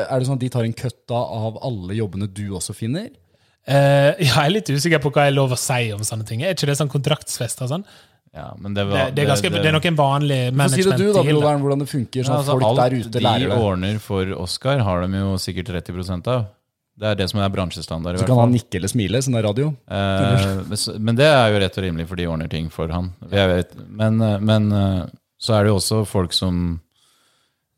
[0.08, 3.10] er det sånn at de tar en køtt av alle jobbene du også finner?
[3.64, 6.26] Uh, ja, jeg er litt usikker på hva jeg er lov å si om sånne
[6.28, 6.42] ting.
[6.44, 7.86] Er ikke det sånn kontraktsfest og sånn?
[8.34, 10.82] ja men det, Det, var, det, er ganske, det er nok en vanlig Få si
[10.82, 13.22] det du da, broderen, hvordan det funker, sånn ja, altså, folk alt der ute de
[13.22, 13.58] lærer det.
[13.68, 16.48] ordner for Oscar, har de jo sikkert 30 av.
[16.96, 18.14] Det er det som er bransjestandard.
[18.14, 18.44] i Så hvert kan fall.
[18.46, 19.72] han nikke eller smile, sånn er radio.
[19.90, 23.12] Eh, men det er jo rett og rimelig, for de ordner ting for han.
[23.32, 25.04] Jeg vet, men, eh, men eh,
[25.42, 26.80] så er det jo også folk som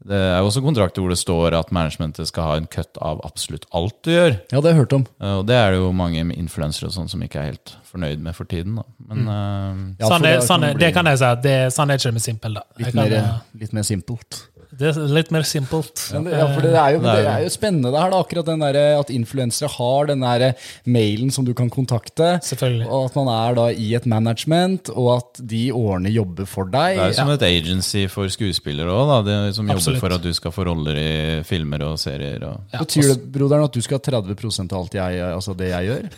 [0.06, 3.18] Det er jo også kontrakter hvor det står at managementet skal ha en cut av
[3.24, 4.36] absolutt alt du gjør.
[4.52, 5.06] Ja, det har jeg hørt om.
[5.18, 8.20] Eh, Og det er det jo mange influensere og sånn som ikke er helt fornøyd
[8.22, 8.76] med for tiden.
[8.76, 8.84] Da.
[9.08, 11.32] Men eh, Ja, sånn, for er, sånn, er, det det kan jeg si.
[11.48, 12.54] det, sånn er ikke det med simpel.
[12.60, 12.62] da.
[12.78, 14.42] Litt kan, mer, litt mer simpelt.
[14.78, 16.02] Det er litt mer simpelt.
[16.12, 18.78] Ja, for det er, jo, Det er jo- spennende det her, da, akkurat den der,
[19.00, 20.52] at influensere har den der
[20.86, 22.40] mailen som du kan kontakte.
[22.44, 22.86] Selvfølgelig.
[22.88, 26.96] Og at man er da i et management, og at de årene jobber for deg.
[26.96, 30.52] det er jo som et agency for skuespillere òg, som jobber for at du skal
[30.52, 32.42] få roller i filmer og serier.
[32.44, 32.60] Og.
[32.72, 35.88] Ja, Betyr det broderen, at du skal ha 30% av alt jeg, altså det jeg
[35.88, 36.10] gjør?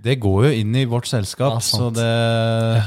[0.00, 2.84] Det går jo inn i vårt selskap, Ja, så det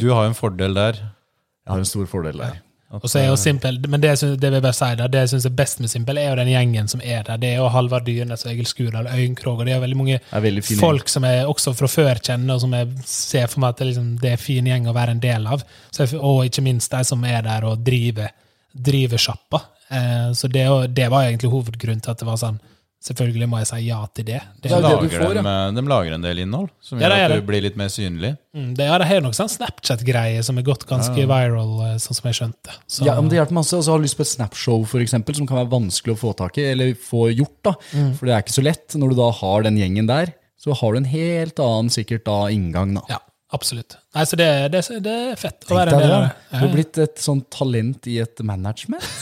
[0.00, 0.92] Du har jo en fordel der.
[0.92, 2.56] Jeg har en stor fordel der.
[2.88, 5.20] Og så er jo Simpel, men det, synes, det vil jeg bare si da, det
[5.20, 7.40] jeg syns er best med Simpel, er jo den gjengen som er der.
[7.42, 10.44] Det er jo Halvard Dyrnes og Egil Skurdal, Øyenkrog og det er veldig mange er
[10.44, 13.82] veldig folk som jeg også fra før kjenner, og som jeg ser for meg at
[13.82, 15.66] det, liksom, det er fin gjeng å være en del av.
[15.92, 18.32] Så jeg, og ikke minst de som er der og driver,
[18.72, 19.62] driver sjappa.
[19.92, 20.64] Eh, så det,
[20.96, 22.60] det var egentlig hovedgrunnen til at det var sånn
[22.98, 24.40] Selvfølgelig må jeg si ja til det.
[24.58, 26.98] det Det er er, jo det får, de, eh, de lager en del innhold som
[26.98, 28.32] gjør det er at du blir litt mer synlig.
[28.56, 32.18] mm, det, er, det har jo sånn Snapchat-greie som er gått ganske viral, eh, sånn
[32.18, 32.74] som jeg skjønte.
[32.90, 33.76] Så, Ja, men Det hjelper masse.
[33.78, 36.34] Altså, har du lyst på et Snapshow, for eksempel, som kan være vanskelig å få
[36.42, 37.56] tak i, eller få gjort.
[37.70, 37.76] da.
[38.18, 38.98] For det er ikke så lett.
[38.98, 42.48] Når du da har den gjengen der, så har du en helt annen sikkert da
[42.50, 42.98] inngang.
[42.98, 43.06] da.
[43.14, 43.18] ja,
[43.54, 43.96] absolutt.
[44.14, 46.30] Nei, så det, det, det er fett å være en del av det.
[46.50, 49.04] Du har blitt et sånt talent i et management.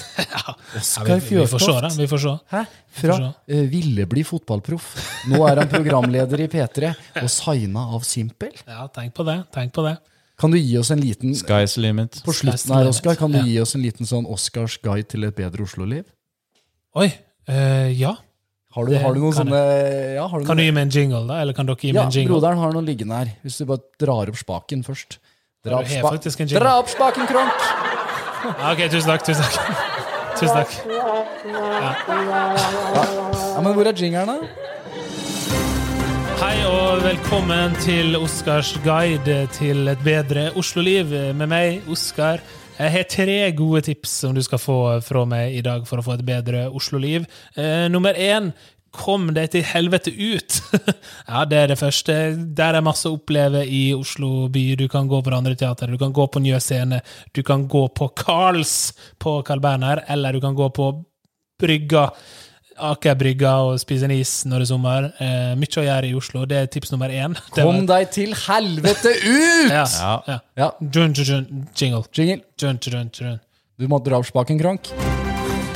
[0.47, 1.89] Ja, vi, vi får se, da.
[1.97, 2.33] Vi får se.
[2.53, 2.61] Hæ?
[3.01, 4.93] Fra uh, ville bli fotballproff.
[5.33, 6.91] Nå er han programleder i P3
[7.22, 8.53] og signa av Simpel.
[8.68, 9.41] Ja, tenk på det.
[9.57, 9.97] Tenk på det.
[10.39, 12.20] Kan du gi oss en liten Sky's limit.
[12.27, 12.91] På slutten her.
[12.93, 13.47] Oskar, kan du Ja.
[13.49, 16.05] gi oss en liten sånn Oscars guide til et bedre Oslo-liv?
[17.01, 17.09] Oi.
[17.49, 18.14] Uh, ja.
[18.77, 19.59] Har du, har du noen sånne
[20.18, 21.39] ja, har du Kan du gi meg en jingle, da?
[21.41, 22.35] Eller kan dere gi meg ja, en jingle?
[22.35, 23.31] broderen har noen liggende her.
[23.47, 25.16] Hvis du bare drar opp spaken først.
[25.64, 26.12] Dra opp, spa
[26.53, 27.64] dra opp spaken, Kronk!
[28.68, 29.24] Ok, tusen takk.
[29.24, 29.57] Tusen takk.
[30.37, 30.70] tusen takk.
[33.49, 34.37] Ja, men hvor er jingeren, da?
[36.37, 42.45] Hei og velkommen til Oskars guide til et bedre Oslo-liv med meg, Oskar.
[42.77, 46.05] Jeg har tre gode tips som du skal få fra meg i dag for å
[46.05, 47.24] få et bedre Oslo-liv.
[47.57, 48.53] Eh, nummer én
[48.97, 50.55] Kom deg til helvete ut!
[51.29, 52.14] ja, det er det første.
[52.57, 54.62] Der er masse å oppleve i Oslo by.
[54.81, 57.03] Du kan gå på det andre teateret, du kan gå på Njø scene,
[57.37, 60.89] du kan gå på Carls på Carl Berner, eller du kan gå på
[61.61, 62.07] Brygga.
[62.79, 65.09] Aker Brygga og spise en is når det er sommer.
[65.22, 66.45] Eh, mye å gjøre i Oslo.
[66.49, 67.37] Det er tips nummer én.
[67.57, 69.72] Kom deg til helvete ut!
[69.77, 69.85] Ja.
[69.87, 70.12] Ja.
[70.29, 70.39] ja.
[70.57, 72.05] Ja, Jun, jun, jun, jingle.
[72.14, 72.43] jingle.
[72.61, 73.41] Jun, jun, jun.
[73.77, 74.93] Du må dra opp spaken, Kronk.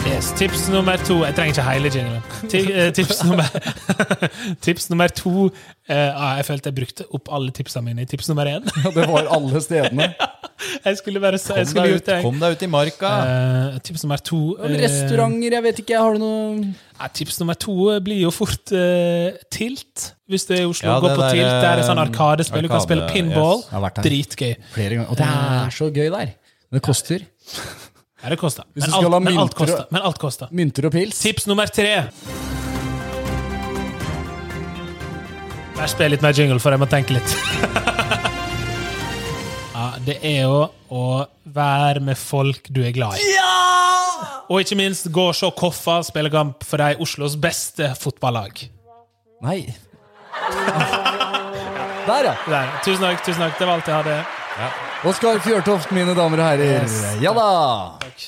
[0.08, 0.30] Yes.
[0.36, 2.22] Tips nummer to Jeg trenger ikke hele jinglen.
[2.48, 3.46] Eh, tips, nummer,
[4.64, 5.32] tips nummer to
[5.88, 8.64] eh, ah, Jeg følte jeg brukte opp alle tipsene mine i tips nummer én.
[8.84, 10.10] Ja, det var alle stedene.
[10.84, 13.10] Jeg skulle bare jeg Kom deg ut, kom deg ut i marka!
[13.24, 16.00] Eh, tips nummer to eh, Restauranter, jeg vet ikke.
[16.02, 18.72] Har du noe Tips nummer to blir jo fort
[19.56, 20.10] Tilt.
[20.28, 21.48] Hvis du er i Oslo, Ja, gå på der, Tilt.
[21.64, 22.68] Det er sånn eh, arkadespill.
[22.68, 23.64] Du kan spille pinball.
[23.64, 24.02] yes.
[24.04, 24.52] Dritgøy.
[24.76, 25.08] flere ganger?
[25.08, 26.34] Og det er så gøy der.
[26.70, 27.24] Men det koster.
[28.22, 28.64] Ja, det koster.
[28.74, 29.84] Men alt, men alt mynter koster.
[29.90, 30.48] Men alt koster.
[30.52, 31.20] Mynter og pils.
[31.22, 31.94] Tips nummer tre.
[35.78, 37.30] Vær spill litt mer jingle, for jeg må tenke litt.
[39.76, 41.04] ja, det er jo å
[41.48, 43.32] være med folk du er glad i.
[43.32, 43.48] Ja!
[44.50, 48.66] Og ikke minst gå og se Koffa spille kamp for de Oslos beste fotballag.
[49.46, 49.62] Nei.
[52.10, 52.34] Der, ja.
[52.48, 52.70] Der.
[52.84, 53.24] Tusen takk.
[53.24, 54.89] tusen takk, Det var alt jeg hadde.
[55.00, 56.82] Oskar Fjørtoft, mine damer og herrer.
[56.84, 56.98] Yes.
[57.24, 57.44] Ja da!
[58.02, 58.26] Takk.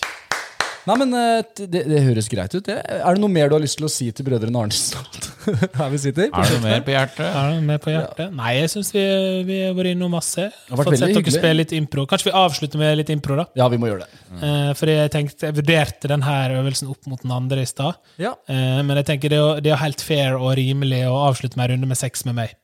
[0.88, 2.66] Nei, men eh, det, det høres greit ut.
[2.72, 5.04] Er det noe mer du har lyst til å si til brødrene Arnesen?
[5.78, 6.30] Her vi sitter?
[6.32, 7.20] Er det noe mer på hjertet?
[7.28, 8.32] Er det noe mer på hjertet?
[8.38, 9.02] Nei, jeg syns vi,
[9.46, 10.48] vi har vært innom masse.
[10.72, 12.06] Fått sett dere spille litt impro.
[12.10, 13.44] Kanskje vi avslutter med litt impro, da?
[13.60, 14.22] Ja, vi må gjøre det.
[14.40, 18.00] Eh, fordi jeg tenkte, jeg vurderte denne øvelsen opp mot den andre i stad.
[18.22, 18.32] Ja.
[18.50, 21.68] Eh, men jeg tenker det er, det er helt fair og rimelig å avslutte med
[21.68, 22.56] en runde med sex med meg.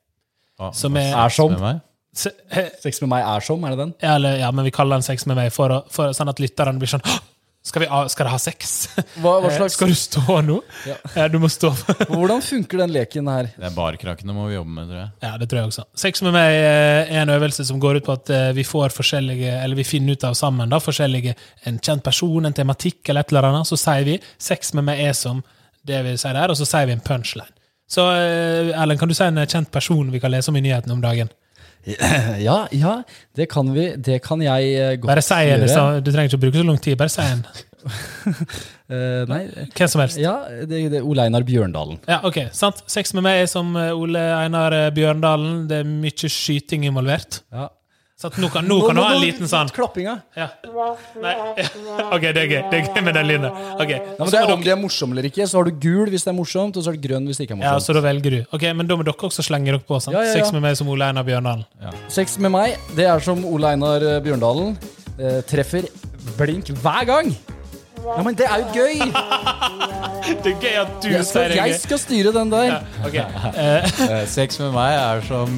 [0.58, 1.52] Ah, Som er- Er som.
[1.54, 1.84] med meg?
[2.18, 2.32] Se,
[2.82, 3.96] Sex med meg er som, er det den?
[4.02, 6.40] ja, eller, ja, men vi kaller den sex med meg for, å, for sånn at
[6.42, 7.04] lytterne blir sånn
[7.68, 8.74] skal, vi, skal dere ha sex?
[9.18, 10.58] Hva, hva Eh, slags, Skal du stå nå?
[10.88, 11.26] Ja.
[11.28, 11.70] Du må stå.
[12.12, 13.50] hvordan funker den leken her?
[13.56, 15.10] Det er barkrakkene må vi jobbe med, tror jeg.
[15.26, 15.84] Ja, det tror jeg også.
[16.04, 18.94] Sex med meg eh, er en øvelse som går ut på at eh, vi får
[18.96, 21.34] forskjellige, eller vi finner ut av sammen da, forskjellige,
[21.68, 23.68] en kjent person, en tematikk eller et eller annet.
[23.68, 24.16] Så sier vi
[24.48, 25.42] sex med meg er som
[25.88, 27.52] det vi sier der, og så sier vi en punchline.
[27.88, 31.04] Så Erlend, kan du si en kjent person vi kan lese om i nyhetene om
[31.04, 31.30] dagen?
[32.48, 32.92] Ja, ja,
[33.36, 33.86] det kan vi.
[33.96, 35.48] Det kan jeg eh, godt Bare si en.
[35.62, 35.68] gjøre.
[35.72, 36.98] så- Du trenger ikke å bruke så lang tid.
[37.00, 37.44] Bare si en.
[38.90, 39.40] uh, nei,
[39.76, 40.18] Hvem som helst.
[40.20, 40.34] ja,
[40.68, 42.00] det, det er Ole Einar Bjørndalen.
[42.10, 42.82] Ja, ok, sant.
[42.90, 45.66] Sex med meg er som eh, Ole Einar Bjørndalen.
[45.70, 47.40] Det er mye skyting involvert.
[47.54, 47.68] Ja.
[48.18, 50.16] Så at nå kan, nå kan du ha en liten sånn Klappinga.
[50.34, 50.48] Ja.
[51.22, 51.34] Nei.
[52.16, 52.62] Ok, det er gøy.
[52.72, 53.44] Det er gøy med den lyden.
[53.78, 54.00] Okay.
[54.00, 56.24] Ja, men det er Om det er morsom eller ikke, så har du gul hvis
[56.26, 57.76] det er morsomt, og så har du grønn hvis det ikke er morsomt.
[57.78, 58.38] Ja, så da velger du.
[58.58, 60.00] Ok, Men da må dere også slenge dere på.
[60.02, 60.16] sant?
[60.18, 60.40] Ja, ja, ja.
[60.40, 61.62] Sex med meg som Ole Einar Bjørndalen.
[62.10, 64.74] Sex med meg, det er som Ole Einar eh, Bjørndalen.
[65.18, 65.86] Eh, treffer
[66.40, 67.30] blink hver gang.
[68.02, 68.98] Ja, men det er jo gøy!
[70.28, 71.78] Det er gøy at du Jeg sier det jeg gøy.
[71.80, 72.66] skal styre den der.
[72.68, 73.14] Ja, ok.
[73.62, 75.54] Eh, Eh, Sex med meg er som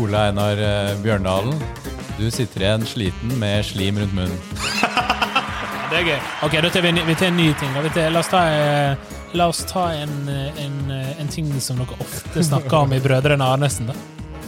[0.00, 0.62] Ole Einar
[1.04, 1.58] Bjørndalen.
[2.18, 4.38] Du sitter igjen sliten med slim rundt munnen.
[5.90, 6.18] det er gøy.
[6.46, 7.74] Ok, da tar vi, vi tar en ny ting.
[7.94, 11.80] Tar, la oss ta, eh, la oss ta en, eh, en, eh, en ting som
[11.82, 13.90] dere ofte snakker om i Brødrene Arnesen.
[13.90, 13.96] da.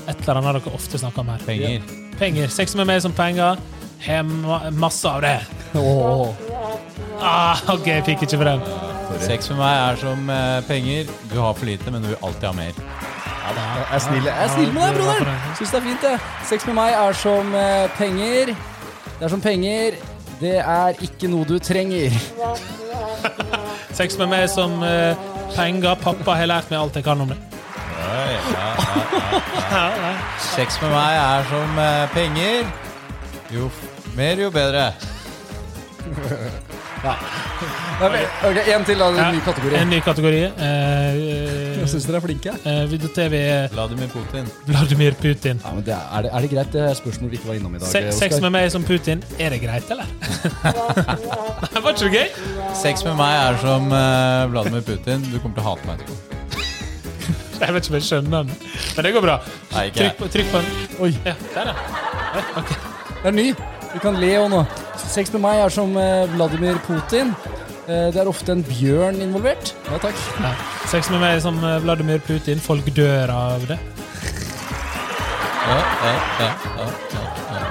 [0.06, 1.42] Et eller annet dere ofte snakker om her.
[1.46, 1.82] Penger.
[2.18, 2.48] Penger.
[2.48, 3.58] Sex med meg som penger.
[4.06, 5.40] Har masse av det.
[5.74, 6.34] Oh.
[7.18, 8.62] Ah, ok, jeg fikk ikke for den.
[9.24, 10.30] Sex med meg er som
[10.68, 11.10] penger.
[11.32, 12.72] Du har for lite, men du vil alltid ha mer.
[13.46, 15.36] Jeg er snill, jeg er snill med deg, broderen.
[15.58, 16.16] Syns det er fint, det.
[16.48, 18.46] Sex med meg er som eh, penger.
[19.16, 19.90] Det er som penger.
[20.40, 22.10] Det er ikke noe du trenger.
[23.96, 25.14] Sex med meg som eh,
[25.54, 25.94] Penger.
[26.02, 27.38] Pappa har lært meg alt jeg kan om det.
[30.56, 32.66] Sex med meg er som eh, penger.
[33.54, 33.70] Jo
[34.18, 34.90] mer, jo bedre.
[37.06, 37.12] Ja.
[38.00, 39.06] men, ok, En til, da.
[39.28, 39.74] En ny kategori.
[39.78, 40.38] En ny kategori.
[40.48, 42.52] Eh, Jeg syns dere er flinke.
[42.66, 44.48] Uh, TV Vladimir Putin.
[44.66, 45.60] Vladimir Putin.
[45.62, 46.72] Ja, men det er, er, det, er det greit?
[46.72, 47.86] Det er spørsmål vi ikke var innom i dag.
[47.92, 50.10] Se, sex med meg som Putin, er det greit, eller?
[51.84, 52.40] Var ikke det gøy?
[52.74, 55.22] Sex med meg er som uh, Vladimir Putin.
[55.30, 56.18] Du kommer til å hate meg etterpå.
[57.62, 58.72] Jeg vet ikke om jeg skjønner den.
[58.96, 59.36] Men det går bra.
[59.76, 60.98] Nei, ikke Trykk på, trykk på den.
[61.06, 62.42] Oi, Ja, der, ja.
[62.60, 62.80] Okay.
[63.22, 63.46] det er ny.
[63.94, 64.64] Du kan le òg nå.
[65.06, 67.30] Sex med meg er som eh, Vladimir Putin.
[67.86, 69.70] Eh, det er ofte en bjørn involvert.
[69.86, 70.18] Ja, takk.
[70.42, 70.50] Ja.
[70.90, 72.58] Sex med meg som eh, Vladimir Putin.
[72.62, 73.78] Folk dør av det.
[75.66, 76.10] Ja, ja,
[76.40, 77.62] ja, ja, ja.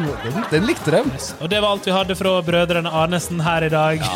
[0.00, 1.10] Den, den likte dem.
[1.42, 4.06] Og det var alt vi hadde fra brødrene Arnesen her i dag.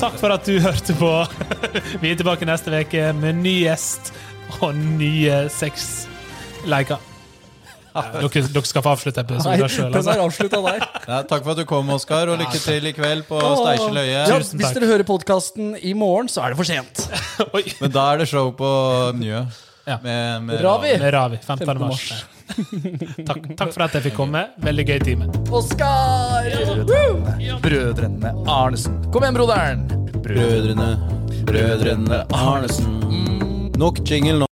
[0.00, 1.12] Takk for at du hørte på.
[2.02, 4.10] Vi er tilbake neste uke med ny gjest
[4.58, 7.11] og nye sexleker.
[8.22, 9.92] Dere, dere skal få avslutte episoden sjøl.
[9.92, 10.78] Altså.
[11.12, 13.40] Ja, takk for at du kom, Oskar, og lykke til i kveld på.
[13.40, 17.04] Steinkjer Ja, hvis dere hører podkasten i morgen, så er det for sent.
[17.56, 17.66] Oi.
[17.82, 18.70] Men da er det show på
[19.18, 19.44] Njø.
[19.84, 19.98] Ja.
[20.02, 20.92] Med, med Ravi.
[20.98, 21.40] Med Ravi.
[21.42, 21.66] 15.
[21.66, 21.82] 15.
[21.82, 22.24] mars.
[23.26, 24.44] takk, takk for at jeg fikk komme.
[24.62, 25.28] Veldig gøy time.
[25.50, 26.46] Oskar!
[26.86, 29.00] Brødrene, Brødrene Arnesen.
[29.12, 29.84] Kom igjen, broderen!
[30.22, 30.90] Brødrene,
[31.48, 33.00] brødrene Arnesen.
[33.82, 34.40] Nok jingle nå.